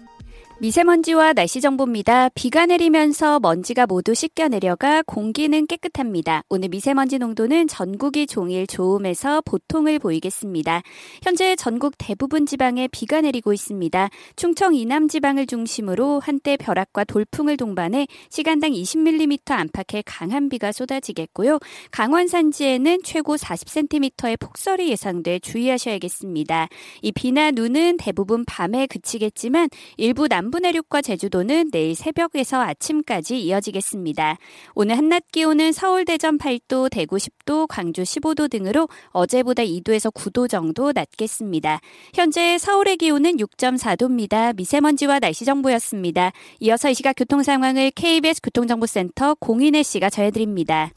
[0.61, 2.29] 미세먼지와 날씨 정보입니다.
[2.35, 6.43] 비가 내리면서 먼지가 모두 씻겨 내려가 공기는 깨끗합니다.
[6.49, 10.83] 오늘 미세먼지 농도는 전국이 종일 좋음에서 보통을 보이겠습니다.
[11.23, 14.09] 현재 전국 대부분 지방에 비가 내리고 있습니다.
[14.35, 21.57] 충청 이남 지방을 중심으로 한때 벼락과 돌풍을 동반해 시간당 20mm 안팎의 강한 비가 쏟아지겠고요.
[21.89, 26.67] 강원 산지에는 최고 40cm의 폭설이 예상돼 주의하셔야겠습니다.
[27.01, 34.37] 이 비나 눈은 대부분 밤에 그치겠지만 일부 남 남부 내륙과 제주도는 내일 새벽에서 아침까지 이어지겠습니다.
[34.75, 40.91] 오늘 한낮 기온은 서울 대전 8도, 대구 10도, 광주 15도 등으로 어제보다 2도에서 9도 정도
[40.91, 41.79] 낮겠습니다.
[42.13, 44.53] 현재 서울의 기온은 6.4도입니다.
[44.57, 46.33] 미세먼지와 날씨 정보였습니다.
[46.59, 50.91] 이어서 이 시각 교통 상황을 KBS 교통정보센터 공인혜 씨가 전해드립니다.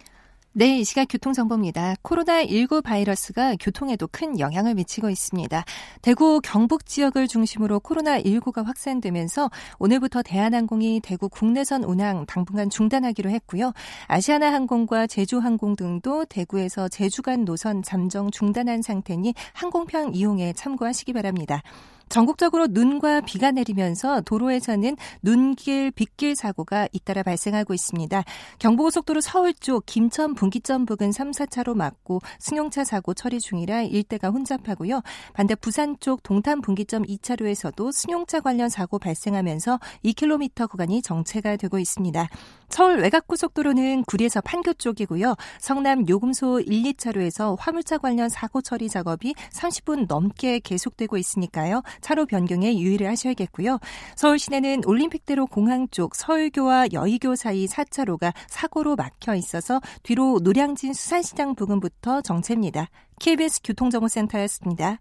[0.57, 1.97] 네, 이 시각 교통정보입니다.
[2.05, 5.65] 코로나19 바이러스가 교통에도 큰 영향을 미치고 있습니다.
[6.01, 13.73] 대구 경북 지역을 중심으로 코로나19가 확산되면서 오늘부터 대한항공이 대구 국내선 운항 당분간 중단하기로 했고요.
[14.07, 21.63] 아시아나 항공과 제주항공 등도 대구에서 제주 간 노선 잠정 중단한 상태니 항공편 이용에 참고하시기 바랍니다.
[22.09, 28.23] 전국적으로 눈과 비가 내리면서 도로에서는 눈길, 빗길 사고가 잇따라 발생하고 있습니다.
[28.59, 35.03] 경부고속도로 서울 쪽 김천 분기점 부근 3, 4차로 막고 승용차 사고 처리 중이라 일대가 혼잡하고요.
[35.33, 42.29] 반대 부산 쪽 동탄 분기점 2차로에서도 승용차 관련 사고 발생하면서 2km 구간이 정체가 되고 있습니다.
[42.69, 45.37] 서울 외곽고속도로는 구리에서 판교 쪽이고요.
[45.61, 51.83] 성남 요금소 1, 2차로에서 화물차 관련 사고 처리 작업이 30분 넘게 계속되고 있으니까요.
[52.01, 53.79] 차로 변경에 유의를 하셔야겠고요.
[54.17, 61.55] 서울 시내는 올림픽대로 공항 쪽 서울교와 여의교 사이 4차로가 사고로 막혀 있어서 뒤로 노량진 수산시장
[61.55, 62.89] 부근부터 정체입니다.
[63.21, 65.01] KBS 교통정보센터였습니다.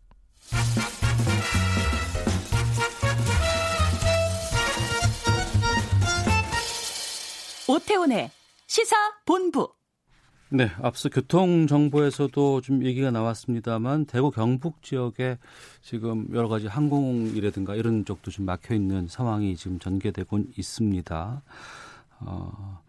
[7.67, 8.29] 오태훈의
[8.67, 9.73] 시사 본부.
[10.55, 15.39] 네, 앞서 교통 정보에서도 좀 얘기가 나왔습니다만 대구 경북 지역에
[15.81, 21.41] 지금 여러 가지 항공이라든가 이런 쪽도 좀 막혀 있는 상황이 지금 전개되고 있습니다.
[22.19, 22.81] 어,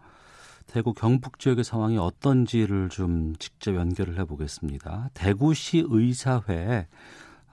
[0.66, 5.08] 대구 경북 지역의 상황이 어떤지를 좀 직접 연결을 해보겠습니다.
[5.14, 6.86] 대구시 의사회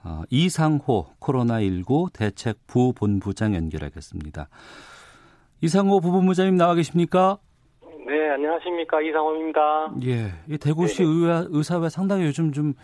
[0.02, 4.50] 어, 이상호 코로나19 대책 부본부장 연결하겠습니다.
[5.62, 7.38] 이상호 부본부장님 나와 계십니까?
[8.04, 9.00] 네, 안녕하십니까.
[9.00, 9.92] 이상호입니다.
[10.04, 10.32] 예.
[10.48, 12.74] 이 대구시 의회, 의사회 상당히 요즘 좀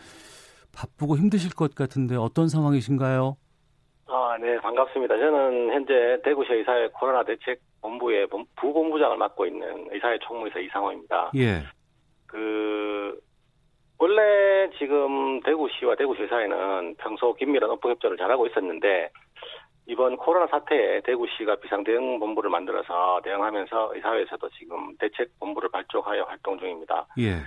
[0.73, 3.37] 바쁘고 힘드실 것 같은데 어떤 상황이신가요?
[4.07, 5.19] 아, 네, 반갑습니다.
[5.19, 11.33] 저는 현재 대구시 의사회 코로나 대책 본부의 부본부장을 맡고 있는 의사회 총무이사 이상호입니다.
[11.37, 11.63] 예.
[12.27, 13.19] 그,
[13.99, 19.11] 원래 지금 대구시와 대구시 의사회는 평소 긴밀한 업무 협조를 잘하고 있었는데
[19.89, 27.07] 이번 코로나 사태에 대구시가 비상대응 본부를 만들어서 대응하면서 의사회에서도 지금 대책 본부를 발족하여 활동 중입니다.
[27.19, 27.39] 예.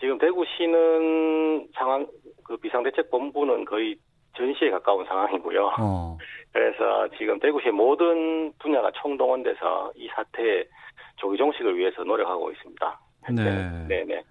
[0.00, 2.06] 지금 대구시는 상황
[2.42, 3.96] 그 비상대책 본부는 거의
[4.34, 5.72] 전시에 가까운 상황이고요.
[5.78, 6.16] 어.
[6.52, 10.66] 그래서 지금 대구시의 모든 분야가 총동원돼서 이 사태
[11.16, 13.00] 조기 종식을 위해서 노력하고 있습니다.
[13.30, 13.86] 네.
[13.88, 14.22] 네, 네.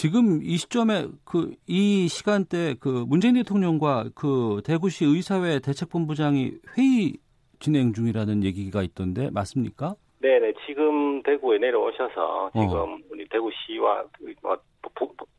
[0.00, 7.18] 지금 이 시점에 그 이 시간대 그 문재인 대통령과 그 대구시 의사회 대책본부장이 회의
[7.58, 9.94] 진행 중이라는 얘기가 있던데 맞습니까?
[10.22, 12.98] 네네 지금 대구에 내려오셔서 지금 어.
[13.10, 14.04] 우리 대구시와
[14.42, 14.56] 뭐,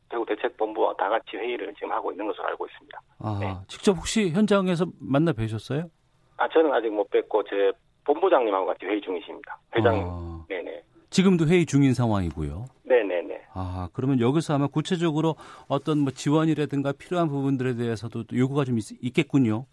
[0.08, 3.00] 대구 대책본부와 다 같이 회의를 지금 하고 있는 것으로 알고 있습니다.
[3.18, 3.54] 아 네.
[3.66, 5.90] 직접 혹시 현장에서 만나 뵈셨어요?
[6.36, 7.72] 아 저는 아직 못 뵙고 제
[8.04, 9.58] 본부장님하고 같이 회의 중이십니다.
[9.74, 10.04] 회장님.
[10.06, 10.82] 아, 네네.
[11.10, 12.64] 지금도 회의 중인 상황이고요.
[12.84, 13.21] 네네네.
[13.54, 15.36] 아 그러면 여기서 아마 구체적으로
[15.68, 19.66] 어떤 뭐 지원이라든가 필요한 부분들에 대해서도 요구가 좀 있, 겠군요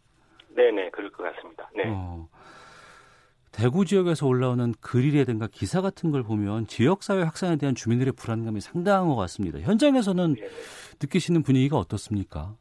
[0.50, 1.70] 네네 그럴 것 같습니다.
[1.76, 1.84] 네.
[1.88, 2.28] 어,
[3.52, 9.16] 대구 지역에서 올라오는 글이라든가 기사 같은 걸 보면 지역사회 확산에 대한 주민들의 불안감이 상당한 것
[9.16, 9.60] 같습니다.
[9.60, 10.48] 현장에서는 네네.
[11.02, 12.56] 느끼시는 분위기가 어떻습니까?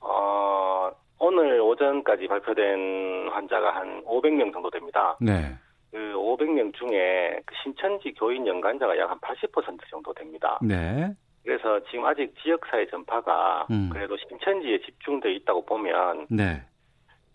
[0.00, 5.16] 어, 오늘 오전 지금까지 발표된 환자가 한 500명 정도 됩니다.
[5.20, 5.56] 네.
[5.96, 10.58] 그 500명 중에 그 신천지 교인 연관자가 약 한 80% 정도 됩니다.
[10.60, 11.10] 네.
[11.42, 13.88] 그래서 지금 아직 지역사회 전파가 음.
[13.90, 16.60] 그래도 신천지에 집중되어 있다고 보면 네.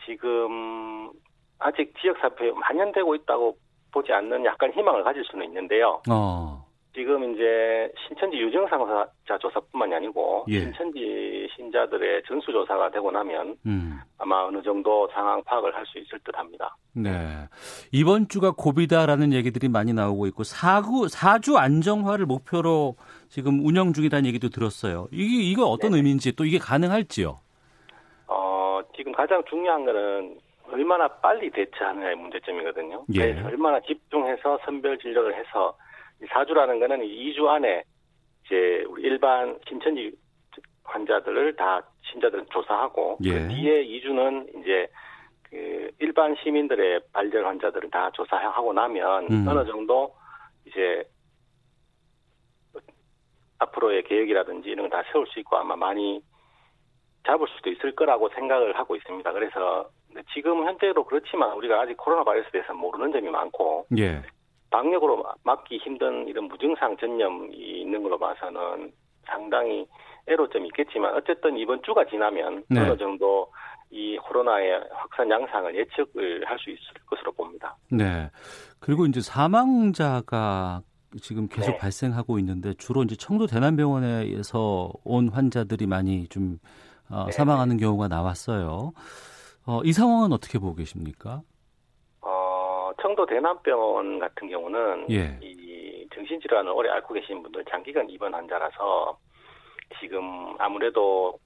[0.06, 1.10] 지금
[1.58, 3.58] 아직 지역사회에 만연되고 있다고
[3.92, 6.02] 보지 않는 약간 희망을 가질 수는 있는데요.
[6.12, 6.64] 어.
[6.94, 9.08] 지금 이제 신천지 유증상자
[9.40, 10.60] 조사뿐만이 아니고 예.
[10.60, 14.00] 신천지 신자들의 전수 조사가 되고 나면 음.
[14.18, 16.76] 아마 어느 정도 상황 파악을 할 수 있을 듯합니다.
[16.94, 17.10] 네.
[17.92, 22.96] 이번 주가 고비다라는 얘기들이 많이 나오고 있고 사구 사주 안정화를 목표로
[23.30, 25.08] 지금 운영 중이라는 얘기도 들었어요.
[25.12, 25.98] 이게 이거 어떤 네.
[25.98, 27.40] 의미인지 또 이게 가능할지요?
[28.28, 30.38] 어, 지금 가장 중요한 거는
[30.72, 33.06] 얼마나 빨리 대처하느냐의 문제점이거든요.
[33.16, 33.34] 예.
[33.34, 35.81] 그래서 얼마나 집중해서 선별 진료를 해서 이
[36.30, 37.84] 사주라는 거는 2주 안에
[38.46, 40.12] 이제 우리 일반 신천지
[40.84, 43.32] 환자들을 다 신자들 조사하고 예.
[43.34, 44.88] 그 뒤에 2주는 이제
[45.44, 49.48] 그 일반 시민들의 발열 환자들을 다 조사하고 나면 음.
[49.48, 50.14] 어느 정도
[50.66, 51.04] 이제
[53.60, 56.22] 앞으로의 계획이라든지 이런 걸 다 세울 수 있고 아마 많이
[57.26, 59.32] 잡을 수도 있을 거라고 생각을 하고 있습니다.
[59.32, 59.90] 그래서
[60.34, 64.22] 지금 현재로 그렇지만 우리가 아직 코로나 바이러스에 대해서 모르는 점이 많고 예.
[64.72, 68.92] 방역으로 막기 힘든 이런 무증상 전염이 있는 걸로 봐서는
[69.26, 69.86] 상당히
[70.28, 72.80] 애로점이 있겠지만 어쨌든 이번 주가 지나면 네.
[72.80, 73.52] 어느 정도
[73.92, 77.76] 이 코로나의 확산 양상을 예측을 할 수 있을 것으로 봅니다.
[77.92, 78.30] 네.
[78.80, 80.82] 그리고 이제 사망자가
[81.22, 81.78] 지금 계속 네.
[81.78, 86.60] 발생하고 있는데 주로 이제 청도 대남병원에서 온 환자들이 많이 좀
[87.10, 87.32] 어, 네.
[87.32, 88.94] 사망하는 경우가 나왔어요.
[89.66, 91.42] 어, 이 상황은 어떻게 보고 계십니까?
[92.92, 95.38] 어, 청도 대남병원 같은 경우는 예.
[95.42, 99.18] 이 정신질환을 오래 앓고 계신 분들 장기간 입원 환자라서
[100.00, 101.40] 지금 아무래도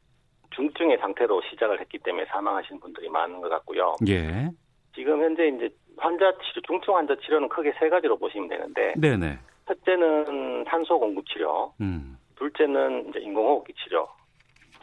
[0.51, 3.95] 중증의 상태로 시작을 했기 때문에 사망하신 분들이 많은 것 같고요.
[4.07, 4.49] 예.
[4.95, 9.39] 지금 현재 이제 환자 치료, 중증 환자 치료는 크게 세 가지로 보시면 되는데, 네네.
[9.67, 12.17] 첫째는 산소 공급 치료, 음.
[12.37, 14.07] 둘째는 이제 인공호흡기 치료,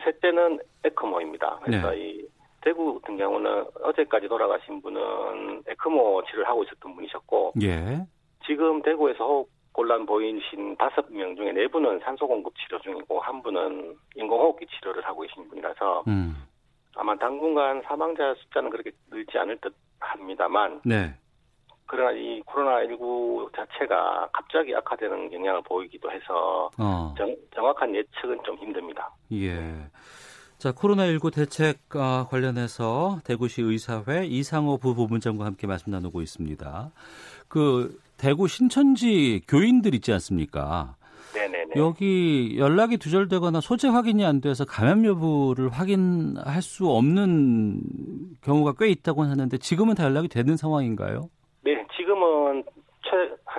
[0.04, 1.60] 셋째는 에크모입니다.
[1.62, 1.98] 그래서 네.
[1.98, 2.26] 이
[2.62, 8.06] 대구 같은 경우는 어제까지 돌아가신 분은 에크모 치료를 하고 있었던 분이셨고, 예.
[8.46, 13.42] 지금 대구에서 호흡 곤란 보이신 다섯 명 중에 네 분은 산소 공급 치료 중이고 한
[13.42, 16.36] 분은 인공호흡기 치료를 하고 계신 분이라서 음.
[16.94, 21.14] 아마 당분간 사망자 숫자는 그렇게 늘지 않을 듯 합니다만 네.
[21.86, 27.14] 그러나 이 코로나19 자체가 갑자기 악화되는 경향을 보이기도 해서 어.
[27.16, 29.10] 정, 정확한 예측은 좀 힘듭니다.
[29.32, 29.58] 예.
[30.62, 36.92] 자, 코로나19 대책 아, 관련해서 대구시 의사회 이상호 부부문장과 함께 말씀 나누고 있습니다.
[37.48, 40.94] 그 대구 신천지 교인들 있지 않습니까?
[41.34, 41.72] 네네네.
[41.74, 47.80] 여기 연락이 두절되거나 소재 확인이 안 돼서 감염 여부를 확인할 수 없는
[48.42, 51.28] 경우가 꽤 있다고 하는데 지금은 다 연락이 되는 상황인가요?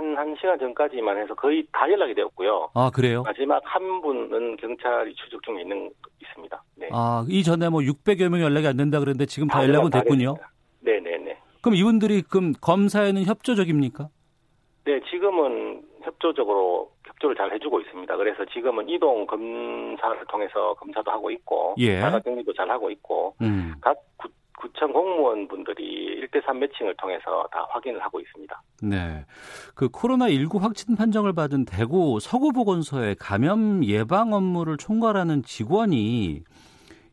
[0.04, 2.70] 네, 한, 한 시간 전까지만 해서 거의 다 연락이 되었고요.
[2.74, 3.24] 아, 그래요?
[3.24, 5.90] 마지막 한 분은 경찰이 추적 중에 있는,
[6.22, 6.64] 있습니다.
[6.76, 6.90] 네.
[6.92, 10.36] 아, 이전에 뭐 600여 명 연락이 안 된다 그랬는데 지금 다 다 연락은 다 됐군요.
[10.82, 11.38] 네네네.
[11.62, 14.10] 그럼 이분들이 그럼 검사에는 협조적입니까?
[14.86, 18.18] 네, 지금은 협조적으로 협조를 잘 해주고 있습니다.
[18.18, 22.02] 그래서 지금은 이동 검사를 통해서 검사도 하고 있고, 예.
[22.02, 23.74] 자가 격리도 잘 하고 있고, 음.
[23.80, 24.28] 각 구,
[24.64, 28.62] 구청 공무원 분들이 1대3 매칭을 통해서 다 확인을 하고 있습니다.
[28.84, 29.26] 네.
[29.76, 36.44] 그 코로나19 확진 판정을 받은 대구 서구보건소의 감염 예방 업무를 총괄하는 직원이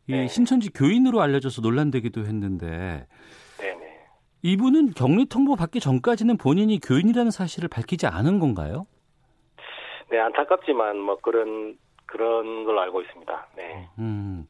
[0.07, 0.27] 이 네.
[0.27, 3.05] 신천지 교인으로 알려져서 논란되기도 했는데
[3.57, 3.99] 네네.
[4.43, 8.87] 이분은 격리 통보 받기 전까지는 본인이 교인이라는 사실을 밝히지 않은 건가요?
[10.09, 13.47] 네, 안타깝지만 뭐 그런, 그런 걸 알고 있습니다.
[13.57, 13.89] 네.
[13.99, 14.47] 음.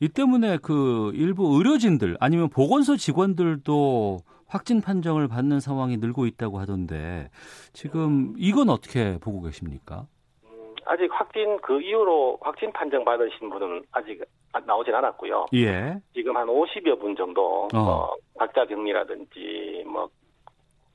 [0.00, 7.30] 이 때문에 그 일부 의료진들 아니면 보건소 직원들도 확진 판정을 받는 상황이 늘고 있다고 하던데
[7.72, 10.06] 지금 이건 어떻게 보고 계십니까?
[10.86, 14.24] 아직 확진 그 이후로 확진 판정 받으신 분은 아직
[14.66, 15.46] 나오진 않았고요.
[15.54, 16.00] 예.
[16.14, 17.78] 지금 한 50여 분 정도 어.
[17.78, 20.08] 뭐 각자 격리라든지 뭐,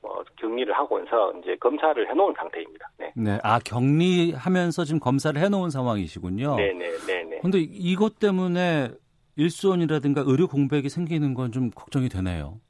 [0.04, 2.90] 뭐 격리를 하고서 이제 검사를 해놓은 상태입니다.
[2.98, 3.12] 네.
[3.16, 3.38] 네.
[3.42, 6.56] 아, 격리하면서 지금 검사를 해놓은 상황이시군요.
[6.56, 7.38] 네네 네네.
[7.40, 8.90] 근데 이것 때문에
[9.36, 12.60] 일손이라든가 의료 공백이 생기는 건 좀 걱정이 되네요.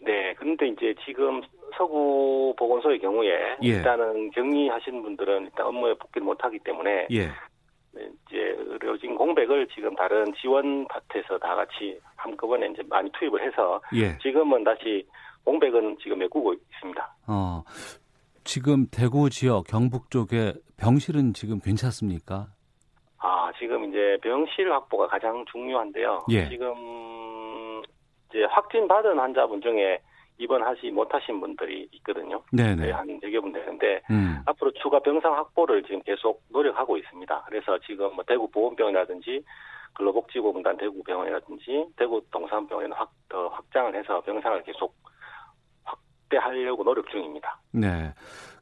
[0.00, 0.34] 네.
[0.34, 1.40] 근데 이제 지금
[1.76, 3.68] 서구 보건소의 경우에 예.
[3.68, 7.26] 일단은 격리하신 분들은 일단 업무에 복귀를 못하기 때문에 예.
[7.92, 13.80] 네, 이제 의료진 공백을 지금 다른 지원 파트에서 다 같이 한꺼번에 이제 많이 투입을 해서
[13.94, 14.16] 예.
[14.18, 15.06] 지금은 다시
[15.44, 17.16] 공백은 지금 메꾸고 있습니다.
[17.28, 17.62] 어,
[18.44, 22.48] 지금 대구 지역 경북 쪽에 병실은 지금 괜찮습니까?
[23.18, 26.26] 아, 지금 이제 병실 확보가 가장 중요한데요.
[26.30, 26.48] 예.
[26.48, 26.74] 지금
[28.28, 30.00] 이제 확진 받은 환자분 중에
[30.38, 32.42] 입원하시 못하신 분들이 있거든요.
[32.52, 32.90] 네네.
[32.90, 34.38] 한 4개 분 되는데 음.
[34.46, 37.44] 앞으로 추가 병상 확보를 지금 계속 노력하고 있습니다.
[37.46, 39.44] 그래서 지금 뭐 대구 보건병이라든지
[39.94, 44.92] 근로복지보건단 대구병원이라든지 대구 동산병원에 확, 더 확장을 해서 병상을 계속
[46.24, 47.60] 확대하려고 노력 중입니다.
[47.72, 48.12] 네.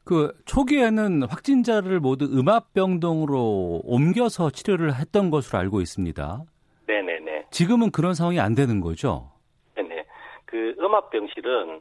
[0.05, 6.43] 그 초기에는 확진자를 모두 음압병동으로 옮겨서 치료를 했던 것으로 알고 있습니다.
[6.87, 7.47] 네네네.
[7.51, 9.31] 지금은 그런 상황이 안 되는 거죠?
[9.75, 10.05] 네네.
[10.45, 11.81] 그 음압병실은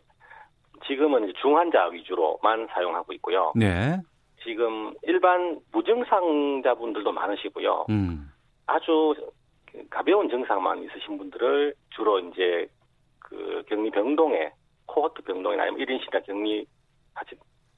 [0.87, 3.53] 지금은 중환자 위주로만 사용하고 있고요.
[3.55, 3.99] 네.
[4.43, 7.85] 지금 일반 무증상자분들도 많으시고요.
[7.89, 8.31] 음.
[8.67, 9.15] 아주
[9.89, 12.67] 가벼운 증상만 있으신 분들을 주로 이제
[13.19, 14.51] 그 격리 병동에
[14.91, 16.67] 코호트 병동이나 아니면 1인 시나 격리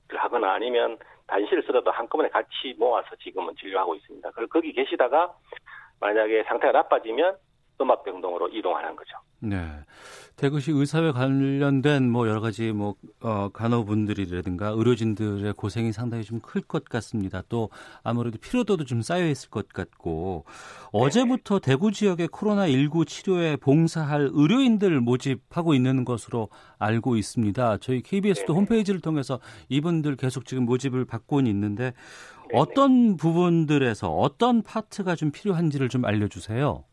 [0.09, 0.97] 하거나 아니면
[1.27, 4.31] 단실을 쓰더라도 한꺼번에 같이 모아서 지금은 진료하고 있습니다.
[4.31, 5.33] 그리고 거기 계시다가
[5.99, 7.37] 만약에 상태가 나빠지면
[7.83, 9.11] 음압병동으로 이동하는 거죠.
[9.39, 9.59] 네.
[10.35, 16.85] 대구시 의사회 관련된 뭐 여러 가지 뭐 어, 간호분들이라든가 의료진들의 고생이 상당히 좀 클 것
[16.85, 17.43] 같습니다.
[17.49, 17.69] 또
[18.03, 20.45] 아무래도 피로도도 좀 쌓여 있을 것 같고
[20.91, 27.77] 어제부터 대구 지역의 코로나 19 치료에 봉사할 의료인들 모집하고 있는 것으로 알고 있습니다.
[27.77, 31.93] 저희 KBS도 홈페이지를 통해서 이분들 계속 지금 모집을 받고는 있는데
[32.53, 36.83] 어떤 부분들에서 어떤 파트가 좀 필요한지를 좀 알려주세요.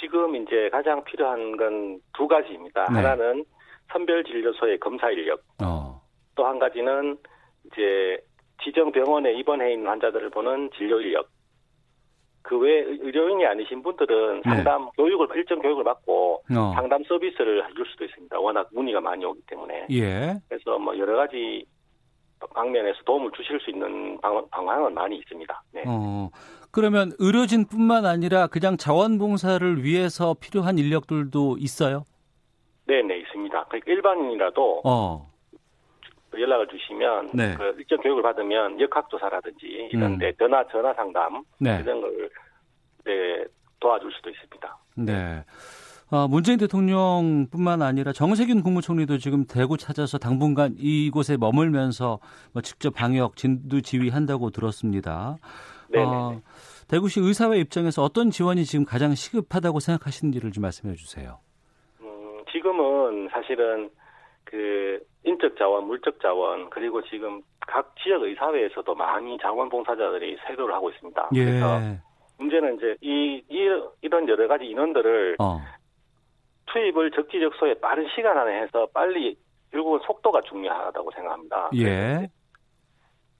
[0.00, 2.86] 지금 이제 가장 필요한 건 두 가지입니다.
[2.92, 2.96] 네.
[3.00, 3.44] 하나는
[3.92, 5.40] 선별 진료소의 검사 인력.
[5.62, 6.00] 어.
[6.34, 7.16] 또한 가지는
[7.66, 8.18] 이제
[8.62, 11.28] 지정 병원에 입원해 있는 환자들을 보는 진료 인력.
[12.42, 14.50] 그 외 의료인이 아니신 분들은 네.
[14.50, 16.72] 상담 교육을 일정 교육을 받고 어.
[16.74, 18.38] 상담 서비스를 해줄 수도 있습니다.
[18.40, 19.86] 워낙 문의가 많이 오기 때문에.
[19.90, 20.34] 예.
[20.48, 21.64] 그래서 뭐 여러 가지
[22.54, 25.62] 방면에서 도움을 주실 수 있는 방, 방향은 많이 있습니다.
[25.72, 25.84] 네.
[25.86, 26.30] 어,
[26.70, 32.04] 그러면 의료진뿐만 아니라 그냥 자원봉사를 위해서 필요한 인력들도 있어요?
[32.86, 33.64] 네, 네, 있습니다.
[33.64, 35.30] 그러니까 일반인이라도 어.
[36.36, 37.54] 연락을 주시면 네.
[37.54, 40.18] 그 일정 교육을 받으면 역학조사라든지 이런 음.
[40.18, 41.80] 데 전화 전화 상담 네.
[41.82, 42.30] 이런 걸
[43.04, 43.44] 네,
[43.80, 44.78] 도와줄 수도 있습니다.
[44.96, 45.44] 네.
[46.10, 52.18] 어, 문재인 대통령뿐만 아니라 정세균 국무총리도 지금 대구 찾아서 당분간 이곳에 머물면서
[52.54, 55.36] 뭐 직접 방역 진두 지휘한다고 들었습니다.
[55.90, 56.40] 네, 어,
[56.88, 61.40] 대구시 의사회 입장에서 어떤 지원이 지금 가장 시급하다고 생각하시는지를 좀 말씀해 주세요.
[62.00, 63.90] 음, 지금은 사실은
[64.44, 71.28] 그 인적 자원, 물적 자원 그리고 지금 각 지역 의사회에서도 많이 자원봉사자들이 세도를 하고 있습니다.
[71.28, 72.00] 그래서 예.
[72.38, 73.68] 문제는 이제 이, 이
[74.00, 75.60] 이런 여러 가지 인원들을 어.
[76.72, 79.36] 투입을 적지적소에 빠른 시간 안에 해서 빨리
[79.70, 81.70] 결국은 속도가 중요하다고 생각합니다.
[81.76, 82.28] 예.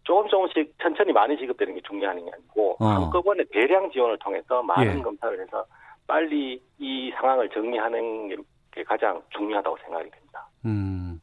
[0.04, 2.84] 조금 조금씩 천천히 많이 지급되는 게 중요한 게 아니고 어.
[2.84, 5.02] 한꺼번에 대량 지원을 통해서 많은 예.
[5.02, 5.64] 검사를 해서
[6.06, 8.28] 빨리 이 상황을 정리하는
[8.72, 10.48] 게 가장 중요하다고 생각이 됩니다.
[10.64, 11.17] 음,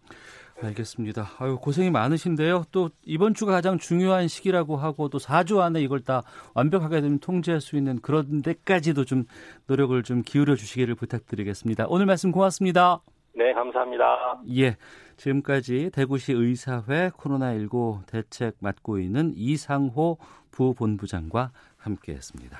[0.62, 1.32] 알겠습니다.
[1.40, 2.64] 아유, 고생이 많으신데요.
[2.72, 7.62] 또 이번 주가 가장 중요한 시기라고 하고 또 4주 안에 이걸 다 완벽하게 좀 통제할
[7.62, 9.26] 수 있는 그런 데까지도 좀
[9.68, 11.86] 노력을 좀 기울여 주시기를 부탁드리겠습니다.
[11.90, 13.02] 오늘 말씀 고맙습니다.
[13.36, 14.42] 네, 감사합니다.
[14.58, 14.78] 예.
[15.18, 20.18] 지금까지 대구시 의사회 코로나19 대책 맡고 있는 이상호
[20.52, 22.60] 부본부장과 함께 했습니다.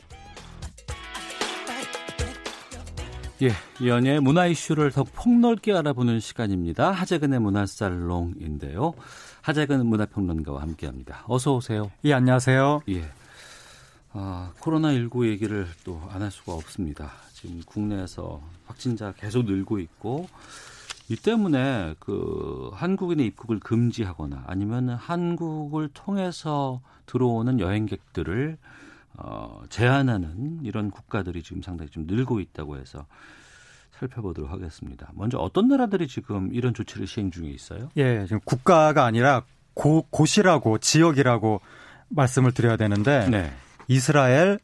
[3.41, 3.51] 예,
[3.85, 6.91] 연예 문화 이슈를 더 폭넓게 알아보는 시간입니다.
[6.91, 8.93] 하재근의 문화살롱인데요.
[9.41, 11.23] 하재근 문화평론가와 함께합니다.
[11.27, 11.89] 어서 오세요.
[12.05, 12.81] 예, 안녕하세요.
[12.89, 13.09] 예.
[14.13, 17.11] 아, 코로나19 얘기를 또 안 할 수가 없습니다.
[17.33, 20.27] 지금 국내에서 확진자 계속 늘고 있고
[21.09, 28.57] 이 때문에 그 한국인의 입국을 금지하거나 아니면 한국을 통해서 들어오는 여행객들을
[29.17, 33.05] 어, 제한하는 이런 국가들이 지금 상당히 좀 늘고 있다고 해서
[33.91, 35.11] 살펴보도록 하겠습니다.
[35.13, 37.89] 먼저 어떤 나라들이 지금 이런 조치를 시행 중에 있어요?
[37.97, 39.43] 예, 지금 국가가 아니라
[39.73, 41.61] 고, 곳이라고 지역이라고
[42.09, 43.51] 말씀을 드려야 되는데 네.
[43.87, 44.59] 이스라엘,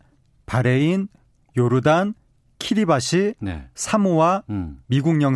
[0.45, 1.08] 바레인,
[1.56, 2.14] 요르단,
[2.60, 3.68] 키리바시, 네.
[3.76, 4.82] 사모아, 음.
[4.88, 5.36] 미국 영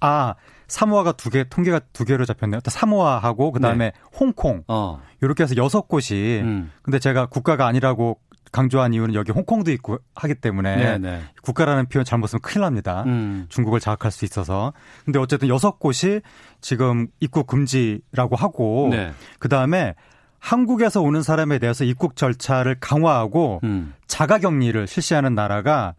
[0.00, 0.34] 아,
[0.68, 2.60] 사모아가 두 개, 통계가 두 개로 잡혔네요.
[2.64, 4.62] 사모아하고, 그 다음에 홍콩.
[4.68, 5.00] 어.
[5.22, 6.40] 이렇게 해서 여섯 곳이.
[6.42, 6.70] 음.
[6.82, 8.18] 근데 제가 국가가 아니라고
[8.56, 10.98] 강조한 이유는 여기 홍콩도 있고 하기 때문에 네네.
[10.98, 11.20] 네.
[11.42, 13.02] 국가라는 표현 잘못 쓰면 큰일 납니다.
[13.04, 13.44] 음.
[13.50, 14.72] 중국을 자극할 수 있어서.
[15.04, 16.22] 근데 어쨌든 여섯 곳이
[16.62, 19.12] 지금 입국 금지라고 하고 네.
[19.40, 19.94] 그다음에
[20.38, 23.92] 한국에서 오는 사람에 대해서 입국 절차를 강화하고 음.
[24.06, 25.94] 자가 격리를 실시하는 나라가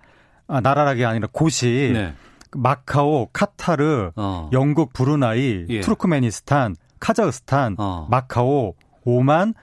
[0.48, 2.16] 아, 나라라기 아니라 곳이 네.
[2.56, 4.50] 마카오, 카타르, 어.
[4.52, 5.82] 영국, 브루나이, 예.
[5.82, 8.08] 투르크메니스탄, 카자흐스탄, 어.
[8.10, 9.54] 마카오, 오만,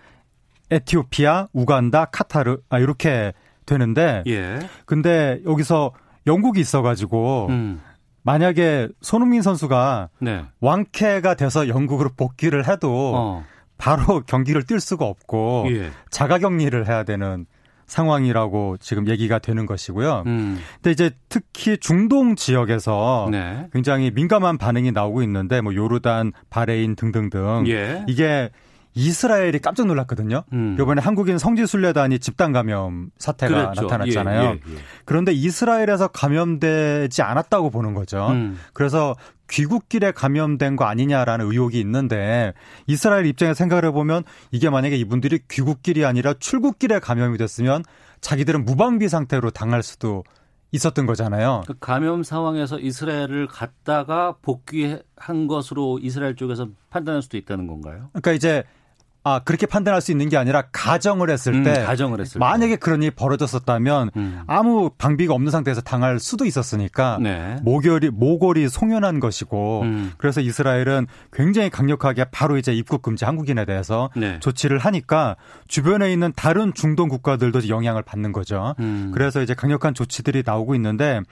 [0.71, 3.33] 에티오피아, 우간다, 카타르 아 이렇게
[3.67, 4.59] 되는데 예.
[4.85, 5.93] 근데 여기서
[6.27, 7.81] 영국이 있어가지고 음.
[8.23, 10.45] 만약에 손흥민 선수가 네.
[10.61, 13.45] 왕쾌가 돼서 영국으로 복귀를 해도 어.
[13.77, 15.91] 바로 경기를 뛸 수가 없고 예.
[16.11, 17.47] 자가격리를 해야 되는
[17.87, 20.23] 상황이라고 지금 얘기가 되는 것이고요.
[20.27, 20.59] 음.
[20.77, 23.69] 근데 이제 특히 중동 지역에서 네.
[23.75, 28.05] 굉장히 민감한 반응이 나오고 있는데 뭐 요르단, 바레인 등등등 예.
[28.09, 28.51] 이게
[28.95, 30.45] 이스라엘이 깜짝 놀랐거든요.
[30.53, 30.77] 음.
[30.81, 33.83] 이번에 한국인 성지순례단이 집단 감염 사태가 그랬죠.
[33.83, 34.41] 나타났잖아요.
[34.41, 34.79] 예, 예, 예.
[35.05, 38.29] 그런데 이스라엘에서 감염되지 않았다고 보는 거죠.
[38.31, 38.59] 음.
[38.73, 39.17] 그래서
[39.51, 42.55] 귀국길에 감염된 거 아니냐라는 의혹이 있는데
[42.87, 44.23] 이스라엘 입장에서 생각을 해보면
[44.53, 47.83] 이게 만약에 이분들이 귀국길이 아니라 출국길에 감염이 됐으면
[48.21, 50.25] 자기들은 무방비 상태로 당할 수도
[50.73, 51.63] 있었던 거잖아요.
[51.67, 58.09] 그 감염 상황에서 이스라엘을 갔다가 복귀한 것으로 이스라엘 쪽에서 판단할 수도 있다는 건가요?
[58.13, 58.65] 그러니까 이제
[59.27, 62.77] 아 그렇게 판단할 수 있는 게 아니라 가정을 했을 음, 때 가정을 했을 만약에 때.
[62.77, 64.43] 그런 일이 벌어졌었다면 음.
[64.47, 67.57] 아무 방비가 없는 상태에서 당할 수도 있었으니까 네.
[67.62, 70.12] 모결이 모골이 송연한 것이고 음.
[70.18, 74.39] 그래서 이스라엘은 굉장히 강력하게 바로 이제 입국 금지 한국인에 대해서 네.
[74.41, 75.37] 조치를 하니까
[75.68, 78.75] 주변에 있는 다른 중동 국가들도 영향을 받는 거죠.
[78.81, 79.11] 음.
[79.14, 81.22] 그래서 이제 강력한 조치들이 나오고 있는데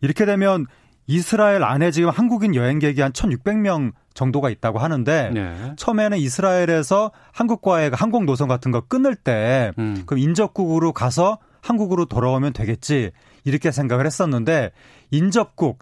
[0.00, 0.66] 이렇게 되면
[1.12, 5.72] 이스라엘 안에 지금 한국인 여행객이 한 1,600명 정도가 있다고 하는데 네.
[5.76, 10.04] 처음에는 이스라엘에서 한국과의 항공 노선 같은 거 끊을 때 음.
[10.06, 13.10] 그럼 인접국으로 가서 한국으로 돌아오면 되겠지
[13.44, 14.72] 이렇게 생각을 했었는데
[15.10, 15.80] 인접국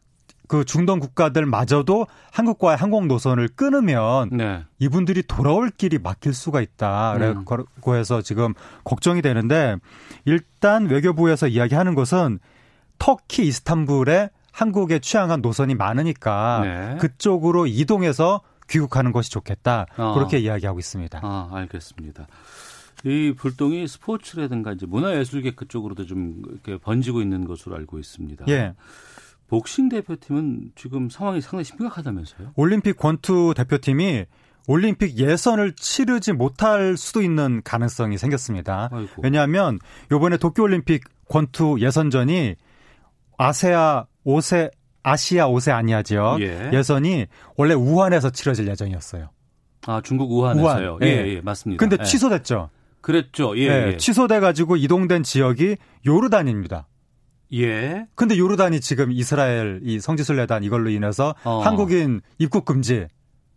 [0.48, 4.64] 그 중동 국가들마저도 한국과의 항공 노선을 끊으면 네.
[4.80, 7.14] 이분들이 돌아올 길이 막힐 수가 있다.
[7.14, 7.44] 음.
[7.94, 9.76] 해서 지금 걱정이 되는데
[10.24, 12.40] 일단 외교부에서 이야기하는 것은
[12.98, 16.96] 터키 이스탄불에 한국에 취향한 노선이 많으니까 네.
[17.00, 19.86] 그쪽으로 이동해서 귀국하는 것이 좋겠다.
[19.96, 20.14] 어.
[20.14, 21.20] 그렇게 이야기하고 있습니다.
[21.22, 22.26] 아, 알겠습니다.
[23.04, 28.44] 이 불똥이 스포츠라든가 이제 문화예술계 그쪽으로도 좀 이렇게 번지고 있는 것으로 알고 있습니다.
[28.48, 28.74] 예.
[29.48, 32.52] 복싱 대표팀은 지금 상황이 상당히 심각하다면서요?
[32.54, 34.26] 올림픽 권투 대표팀이
[34.68, 38.88] 올림픽 예선을 치르지 못할 수도 있는 가능성이 생겼습니다.
[38.92, 39.22] 아이고.
[39.22, 39.80] 왜냐하면
[40.12, 42.54] 이번에 도쿄올림픽 권투 예선전이
[43.38, 44.70] 아세아 5세
[45.02, 46.38] 아시아 5세 아니아지요.
[46.40, 46.82] 예.
[46.82, 49.30] 선이 원래 우한에서 치러질 예정이었어요.
[49.86, 50.98] 아 중국 우한에서요.
[51.00, 51.02] 우한.
[51.02, 51.80] 예, 예, 예, 맞습니다.
[51.80, 52.04] 근데 예.
[52.04, 52.70] 취소됐죠.
[53.00, 53.56] 그랬죠.
[53.56, 53.96] 예, 예.
[53.96, 56.86] 취소돼 가지고 이동된 지역이 요르단입니다.
[57.54, 58.06] 예.
[58.14, 61.60] 근데 요르단이 지금 이스라엘 이 성지순례단 이걸로 인해서 어.
[61.60, 63.06] 한국인 입국 금지.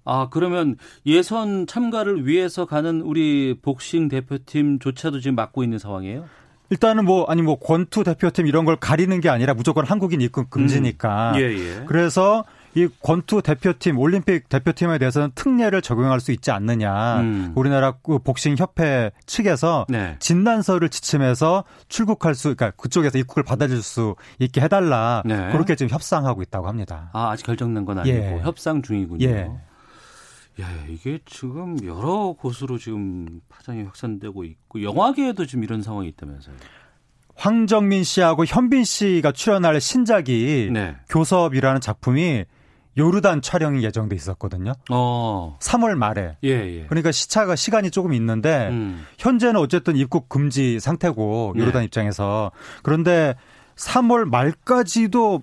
[0.06, 6.26] 아, 그러면 예선 참가를 위해서 가는 우리 복싱 대표팀조차도 지금 막고 있는 상황이에요?
[6.70, 11.34] 일단은 뭐 아니 뭐 권투 대표팀 이런 걸 가리는 게 아니라 무조건 한국인 입국 금지니까.
[11.34, 11.40] 음.
[11.40, 11.84] 예, 예.
[11.86, 12.44] 그래서
[12.76, 17.20] 이 권투 대표팀, 올림픽 대표팀에 대해서는 특례를 적용할 수 있지 않느냐.
[17.20, 17.52] 음.
[17.56, 20.16] 우리나라 그 복싱 협회 측에서 네.
[20.20, 25.22] 진단서를 지침해서 출국할 수, 그러니까 그쪽에서 입국을 받아줄 수 있게 해달라.
[25.26, 25.52] 네.
[25.52, 27.12] 그렇게 지금 협상하고 있다고 합니다.
[27.14, 28.40] 아 아직 결정된 건 아니고 예.
[28.42, 29.24] 협상 중이군요.
[29.28, 29.52] 예.
[30.62, 36.56] 야, 이게 지금 여러 곳으로 지금 파장이 확산되고 있고 영화계에도 지금 이런 상황이 있다면서요.
[37.36, 40.96] 황정민 씨하고 현빈 씨가 출연할 신작이 네.
[41.10, 42.46] 교섭이라는 작품이
[42.96, 44.74] 요르단 촬영이 예정돼 있었거든요.
[44.92, 45.58] 어.
[45.60, 46.38] 3월 말에.
[46.44, 46.86] 예, 예.
[46.86, 49.04] 그러니까 시차가 시간이 조금 있는데 음.
[49.18, 51.86] 현재는 어쨌든 입국 금지 상태고 요르단 네.
[51.86, 52.52] 입장에서
[52.84, 53.36] 그런데
[53.76, 55.42] 3월 말까지도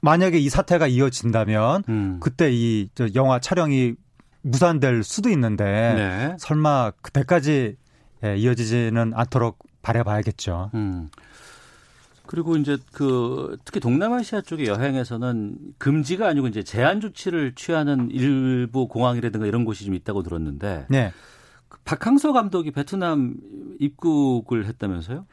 [0.00, 2.18] 만약에 이 사태가 이어진다면 음.
[2.20, 3.94] 그때 이 영화 촬영이
[4.44, 6.36] 무산될 수도 있는데 네.
[6.38, 7.76] 설마 그때까지
[8.24, 10.70] 예, 이어지지는 않도록 바래봐야겠죠.
[10.74, 11.10] 음.
[12.26, 19.46] 그리고 이제 그 특히 동남아시아 쪽의 여행에서는 금지가 아니고 이제 제한 조치를 취하는 일부 공항이라든가
[19.46, 21.12] 이런 곳이 좀 있다고 들었는데 네.
[21.68, 23.34] 그 박항서 감독이 베트남
[23.78, 25.26] 입국을 했다면서요?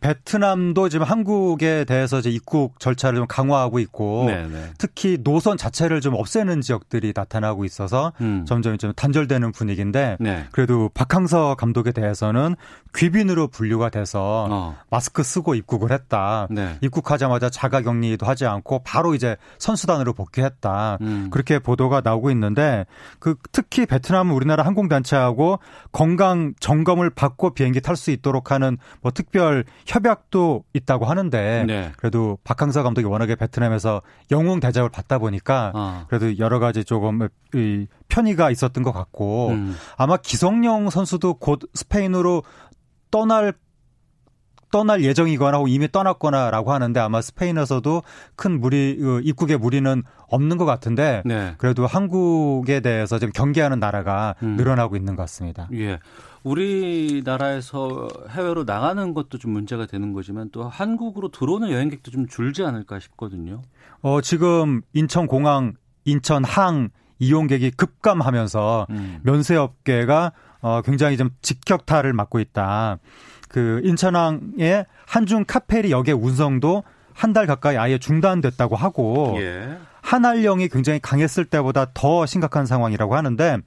[0.00, 4.48] 베트남도 지금 한국에 대해서 이제 입국 절차를 좀 강화하고 있고 네네.
[4.48, 4.70] 네.
[4.78, 8.44] 특히 노선 자체를 좀 없애는 지역들이 나타나고 있어서 음.
[8.46, 10.46] 점점 좀 단절되는 분위기인데 네.
[10.52, 12.54] 그래도 박항서 감독에 대해서는
[12.94, 14.76] 귀빈으로 분류가 돼서 어.
[14.90, 16.46] 마스크 쓰고 입국을 했다.
[16.50, 16.78] 네.
[16.80, 20.98] 입국하자마자 자가 격리도 하지 않고 바로 이제 선수단으로 복귀했다.
[21.00, 21.28] 음.
[21.30, 22.86] 그렇게 보도가 나오고 있는데
[23.18, 25.58] 그 특히 베트남은 우리나라 항공단체하고
[25.92, 31.92] 건강 점검을 받고 비행기 탈 수 있도록 하는 뭐 특별 협약도 있다고 하는데 네.
[31.96, 36.04] 그래도 박항서 감독이 워낙에 베트남에서 영웅 대접을 받다 보니까 어.
[36.08, 39.74] 그래도 여러 가지 조금 이 편의가 있었던 것 같고 음.
[39.96, 42.42] 아마 기성용 선수도 곧 스페인으로
[43.10, 43.54] 떠날
[44.70, 48.02] 떠날 예정이거나 혹 이미 떠났거나라고 하는데 아마 스페인에서도
[48.36, 51.54] 큰 무리 그 입국의 무리는 없는 것 같은데 네.
[51.56, 54.56] 그래도 한국에 대해서 좀 경계하는 나라가 음.
[54.56, 55.68] 늘어나고 있는 것 같습니다.
[55.72, 55.98] 예.
[56.48, 62.98] 우리나라에서 해외로 나가는 것도 좀 문제가 되는 거지만 또 한국으로 들어오는 여행객도 좀 줄지 않을까
[63.00, 63.62] 싶거든요.
[64.00, 65.74] 어, 지금 인천공항,
[66.04, 69.18] 인천항 이용객이 급감하면서 음.
[69.22, 72.98] 면세업계가 어, 굉장히 좀 직격탄을 맞고 있다.
[73.48, 76.82] 그 인천항의 한중 카페리 역의 운성도
[77.14, 79.76] 한 달 가까이 아예 중단됐다고 하고 예.
[80.02, 83.58] 한알령이 굉장히 강했을 때보다 더 심각한 상황이라고 하는데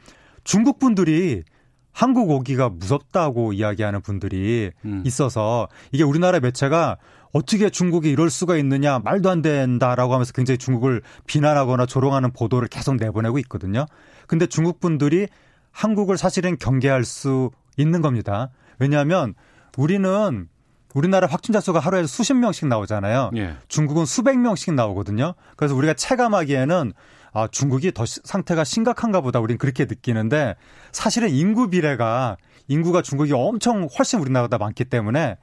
[0.45, 1.43] 중국 분들이
[1.91, 5.03] 한국 오기가 무섭다고 이야기하는 분들이 음.
[5.05, 6.97] 있어서 이게 우리나라 매체가
[7.33, 12.95] 어떻게 중국이 이럴 수가 있느냐 말도 안 된다라고 하면서 굉장히 중국을 비난하거나 조롱하는 보도를 계속
[12.95, 13.85] 내보내고 있거든요.
[14.27, 15.27] 근데 중국 분들이
[15.71, 18.49] 한국을 사실은 경계할 수 있는 겁니다.
[18.79, 19.33] 왜냐하면
[19.77, 20.47] 우리는
[20.93, 23.31] 우리나라 확진자 수가 하루에 수십 명씩 나오잖아요.
[23.37, 23.55] 예.
[23.69, 25.35] 중국은 수백 명씩 나오거든요.
[25.55, 26.91] 그래서 우리가 체감하기에는
[27.33, 30.55] 아, 중국이 더 상태가 심각한가 보다 우리는 그렇게 느끼는데
[30.91, 35.37] 사실은 인구 비례가 인구가 중국이 엄청 훨씬 우리나라보다 많기 때문에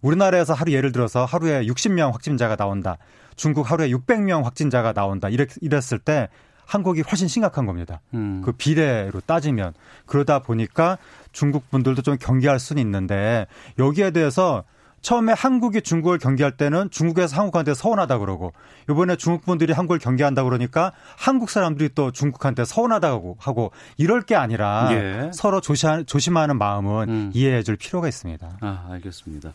[0.00, 2.98] 우리나라에서 하루 예를 들어서 하루에 60명 확진자가 나온다.
[3.36, 5.28] 중국 하루에 600명 확진자가 나온다.
[5.28, 6.28] 이랬, 이랬을 때
[6.66, 8.00] 한국이 훨씬 심각한 겁니다.
[8.14, 8.42] 음.
[8.44, 9.74] 그 비례로 따지면
[10.06, 10.98] 그러다 보니까
[11.32, 13.46] 중국 분들도 좀 경계할 수는 있는데
[13.78, 14.64] 여기에 대해서
[15.04, 18.54] 처음에 한국이 중국을 경계할 때는 중국에서 한국한테 서운하다 그러고
[18.90, 24.88] 이번에 중국 분들이 한국을 경계한다 그러니까 한국 사람들이 또 중국한테 서운하다고 하고 이럴 게 아니라
[24.92, 25.30] 예.
[25.34, 27.30] 서로 조심, 조심하는 마음은 음.
[27.34, 28.58] 이해해 줄 필요가 있습니다.
[28.62, 29.52] 아, 알겠습니다.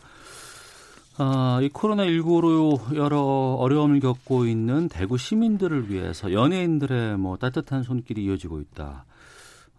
[1.18, 8.60] 아, 이 코로나19로 여러 어려움을 겪고 있는 대구 시민들을 위해서 연예인들의 뭐 따뜻한 손길이 이어지고
[8.60, 9.04] 있다.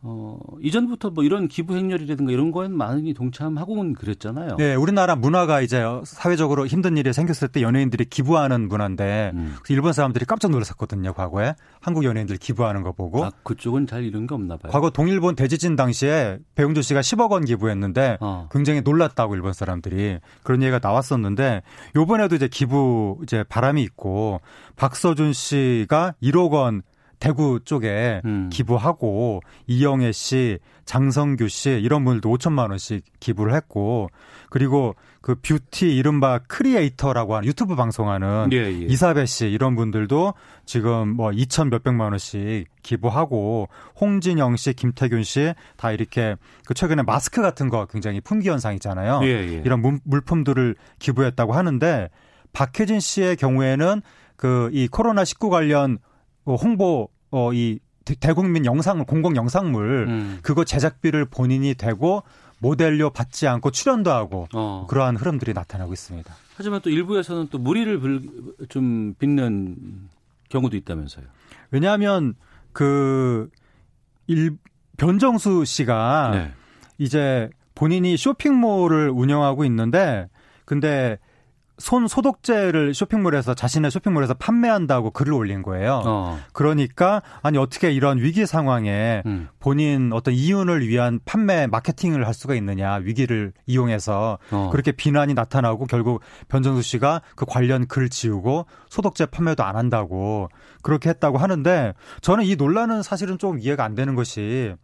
[0.04, 4.56] 어, 이전부터 뭐 이런 기부 행렬이라든가 이런 거엔 많이 동참하고는 그랬잖아요.
[4.58, 9.56] 네, 우리나라 문화가 이제 사회적으로 힘든 일이 생겼을 때 연예인들이 기부하는 문화인데 음.
[9.70, 11.54] 일본 사람들이 깜짝 놀랐었거든요, 과거에.
[11.82, 13.26] 한국 연예인들 기부하는 거 보고.
[13.26, 14.72] 아, 그쪽은 잘 이런 게 없나 봐요.
[14.72, 18.50] 과거 동일본 대지진 당시에 배용준 씨가 10억 원 기부했는데 어.
[18.52, 21.62] 굉장히 놀랐다고 일본 사람들이 그런 얘기가 나왔었는데
[21.96, 24.42] 요번에도 이제 기부 이제 바람이 있고
[24.78, 26.82] 박서준 씨가 1억 원
[27.22, 28.50] 대구 쪽에 음.
[28.52, 34.10] 기부하고 이영애 씨, 장성규 씨 이런 분들도 5천만 원씩 기부를 했고
[34.50, 38.72] 그리고 그 뷰티 이른바 크리에이터라고 하는 유튜브 방송하는 예, 예.
[38.72, 40.34] 이사배 씨 이런 분들도
[40.66, 43.70] 지금 뭐 2천 몇백만 원씩 기부하고
[44.02, 49.20] 홍진영 씨, 김태균 씨 다 이렇게 그 최근에 마스크 같은 거 굉장히 품귀 현상이잖아요.
[49.24, 49.62] 예, 예.
[49.64, 52.10] 이런 물, 물품들을 기부했다고 하는데
[52.52, 54.02] 박혜진 씨의 경우에는
[54.38, 56.00] 그 이 코로나 19 관련 어,
[56.46, 57.80] 홍보 어 이
[58.20, 60.40] 대국민 영상물 공공 영상물 음.
[60.42, 62.24] 그거 제작비를 본인이 대고
[62.60, 64.86] 모델료 받지 않고 출연도 하고 어.
[64.90, 66.34] 그러한 흐름들이 나타나고 있습니다.
[66.56, 68.22] 하지만 또 일부에서는 또 무리를 불,
[68.70, 70.10] 좀 빚는
[70.50, 71.26] 경우도 있다면서요.
[71.72, 72.36] 왜냐하면
[72.72, 73.50] 그
[74.28, 74.58] 일,
[74.98, 76.54] 변정수 씨가 네.
[76.98, 80.28] 이제 본인이 쇼핑몰을 운영하고 있는데
[80.66, 81.18] 근데
[81.82, 86.02] 손 소독제를 쇼핑몰에서 자신의 쇼핑몰에서 판매한다고 글을 올린 거예요.
[86.06, 86.40] 어.
[86.54, 89.50] 그러니까 아니 어떻게 이런 위기 상황에 음.
[89.60, 94.70] 본인 어떤 이윤을 위한 판매 마케팅을 할 수가 있느냐 위기를 이용해서 어.
[94.72, 100.50] 그렇게 비난이 나타나고 결국 변정수 씨가 그 관련 글 지우고 소독제 판매도 안 한다고
[100.84, 104.76] 그렇게 했다고 하는데 저는 이 논란은 사실은 좀 이해가 안 되는 것이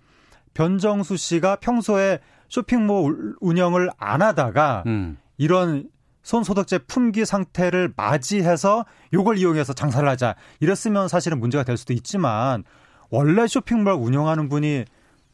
[0.56, 2.20] 변정수 씨가 평소에
[2.50, 5.18] 쇼핑몰 운영을 안 하다가 음.
[5.38, 5.86] 이런
[6.28, 10.36] 손소독제 품귀 상태를 맞이해서 요걸 이용해서 장사를 하자.
[10.60, 12.66] 이랬으면 사실은 문제가 될 수도 있지만
[13.10, 14.84] 원래 쇼핑몰 운영하는 분이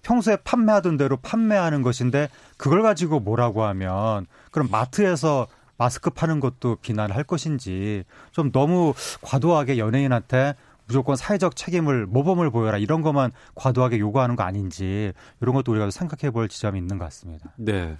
[0.03, 5.47] 평소에 판매하던 대로 판매하는 것인데 그걸 가지고 뭐라고 하면 그럼 마트에서
[5.79, 10.53] 마스크 파는 것도 비난할 것인지 좀 너무 과도하게 연예인한테
[10.85, 16.29] 무조건 사회적 책임을 모범을 보여라 이런 것만 과도하게 요구하는 거 아닌지 이런 것도 우리가 생각해
[16.29, 17.51] 볼 지점이 있는 것 같습니다.
[17.55, 17.97] 네.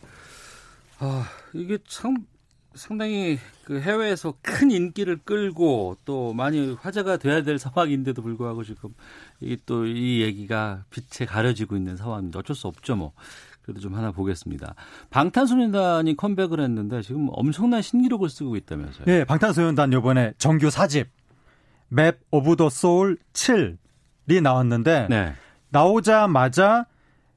[0.99, 2.17] 아, 이게 참
[2.75, 8.93] 상당히 그 해외에서 큰 인기를 끌고 또 많이 화제가 돼야 될 상황인데도 불구하고 지금
[9.41, 12.39] 이또이 얘기가 빛에 가려지고 있는 상황입니다.
[12.39, 13.13] 어쩔 수 없죠, 뭐.
[13.61, 14.75] 그래도 좀 하나 보겠습니다.
[15.09, 19.05] 방탄소년단이 컴백을 했는데 지금 엄청난 신기록을 쓰고 있다면서요.
[19.07, 21.07] 예, 방탄소년단 요번에 정규 4집
[21.87, 25.33] Map of the Soul 7이 나왔는데 네.
[25.69, 26.87] 나오자마자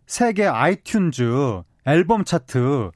[0.07, 2.91] 세계 아이튠즈 앨범 차트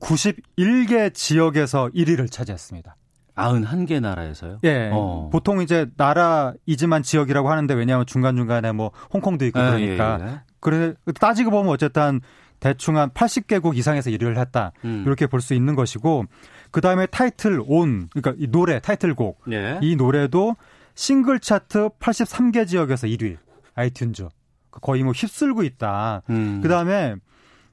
[0.00, 2.96] 91개 지역에서 1위를 차지했습니다.
[3.36, 4.58] 91개 나라에서요?
[4.64, 4.90] 예.
[4.92, 5.28] 어.
[5.30, 10.18] 보통 이제 나라이지만 지역이라고 하는데 왜냐하면 중간중간에 뭐 홍콩도 있고 아, 그러니까.
[10.20, 10.40] 예, 예.
[10.60, 12.20] 그래 따지고 보면 어쨌든
[12.60, 14.72] 대충 한 80개국 이상에서 1위를 했다.
[14.84, 15.02] 음.
[15.06, 16.24] 이렇게 볼 수 있는 것이고
[16.70, 19.78] 그다음에 타이틀 온 그러니까 이 노래 타이틀곡 예.
[19.82, 20.56] 이 노래도
[20.94, 23.36] 싱글 차트 83개 지역에서 1위.
[23.76, 24.30] iTunes.
[24.70, 26.22] 거의 뭐 휩쓸고 있다.
[26.30, 26.60] 음.
[26.62, 27.16] 그다음에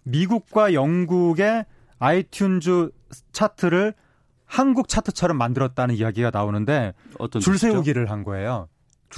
[0.04, 1.66] 미국과 영국의
[2.04, 2.92] iTunes
[3.32, 3.94] 차트를
[4.46, 6.94] 한국 차트처럼 만들었다는 이야기가 나오는데
[7.42, 8.68] 줄 세우기를 한 거예요.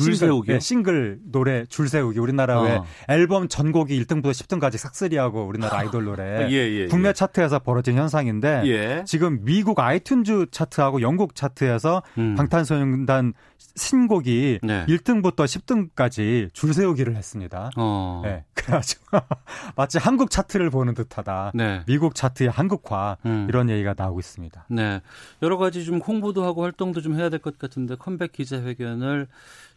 [0.03, 2.63] 줄 세우기 네, 싱글 노래 줄 세우기 우리나라 어.
[2.63, 7.13] 왜 앨범 전곡이 1등부터 10등까지 싹쓸이하고 우리나라 아이돌 노래 예, 예, 국내 예.
[7.13, 9.03] 차트에서 벌어진 현상인데 예.
[9.05, 12.35] 지금 미국 iTunes 차트하고 영국 차트에서 음.
[12.35, 13.33] 방탄소년단
[13.77, 14.85] 신곡이 네.
[14.87, 17.69] 1등부터 10등까지 줄 세우기를 했습니다.
[17.75, 18.21] 어.
[18.23, 18.43] 네.
[18.53, 19.01] 그래가지고
[19.75, 21.51] 마치 한국 차트를 보는 듯하다.
[21.53, 21.81] 네.
[21.85, 23.45] 미국 차트의 한국화 음.
[23.49, 24.65] 이런 얘기가 나오고 있습니다.
[24.69, 25.01] 네,
[25.41, 29.27] 여러 가지 좀 홍보도 하고 활동도 좀 해야 될 것 같은데 컴백 기자회견을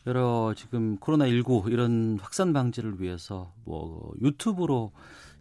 [0.09, 4.91] 여러 지금 코로나 19 이런 확산 방지를 위해서 뭐 유튜브로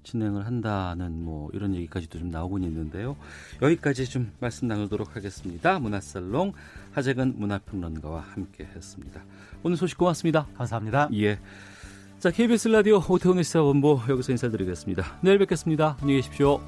[0.03, 3.15] 진행을 한다는 뭐 이런 얘기까지도 좀 나오고 있는데요.
[3.61, 5.80] 여기까지 좀 말씀 나누도록 하겠습니다.
[5.80, 6.51] 문화살롱
[6.91, 9.24] 하재근 문화평론가와 함께 했습니다.
[9.63, 10.47] 오늘 소식 고맙습니다.
[10.57, 11.09] 감사합니다.
[11.13, 11.39] 예.
[12.20, 15.20] 자, KBS 라디오 오태훈의 시사본부 여기서 인사드리겠습니다.
[15.22, 15.97] 내일 뵙겠습니다.
[16.01, 16.59] 안녕히 계십시오.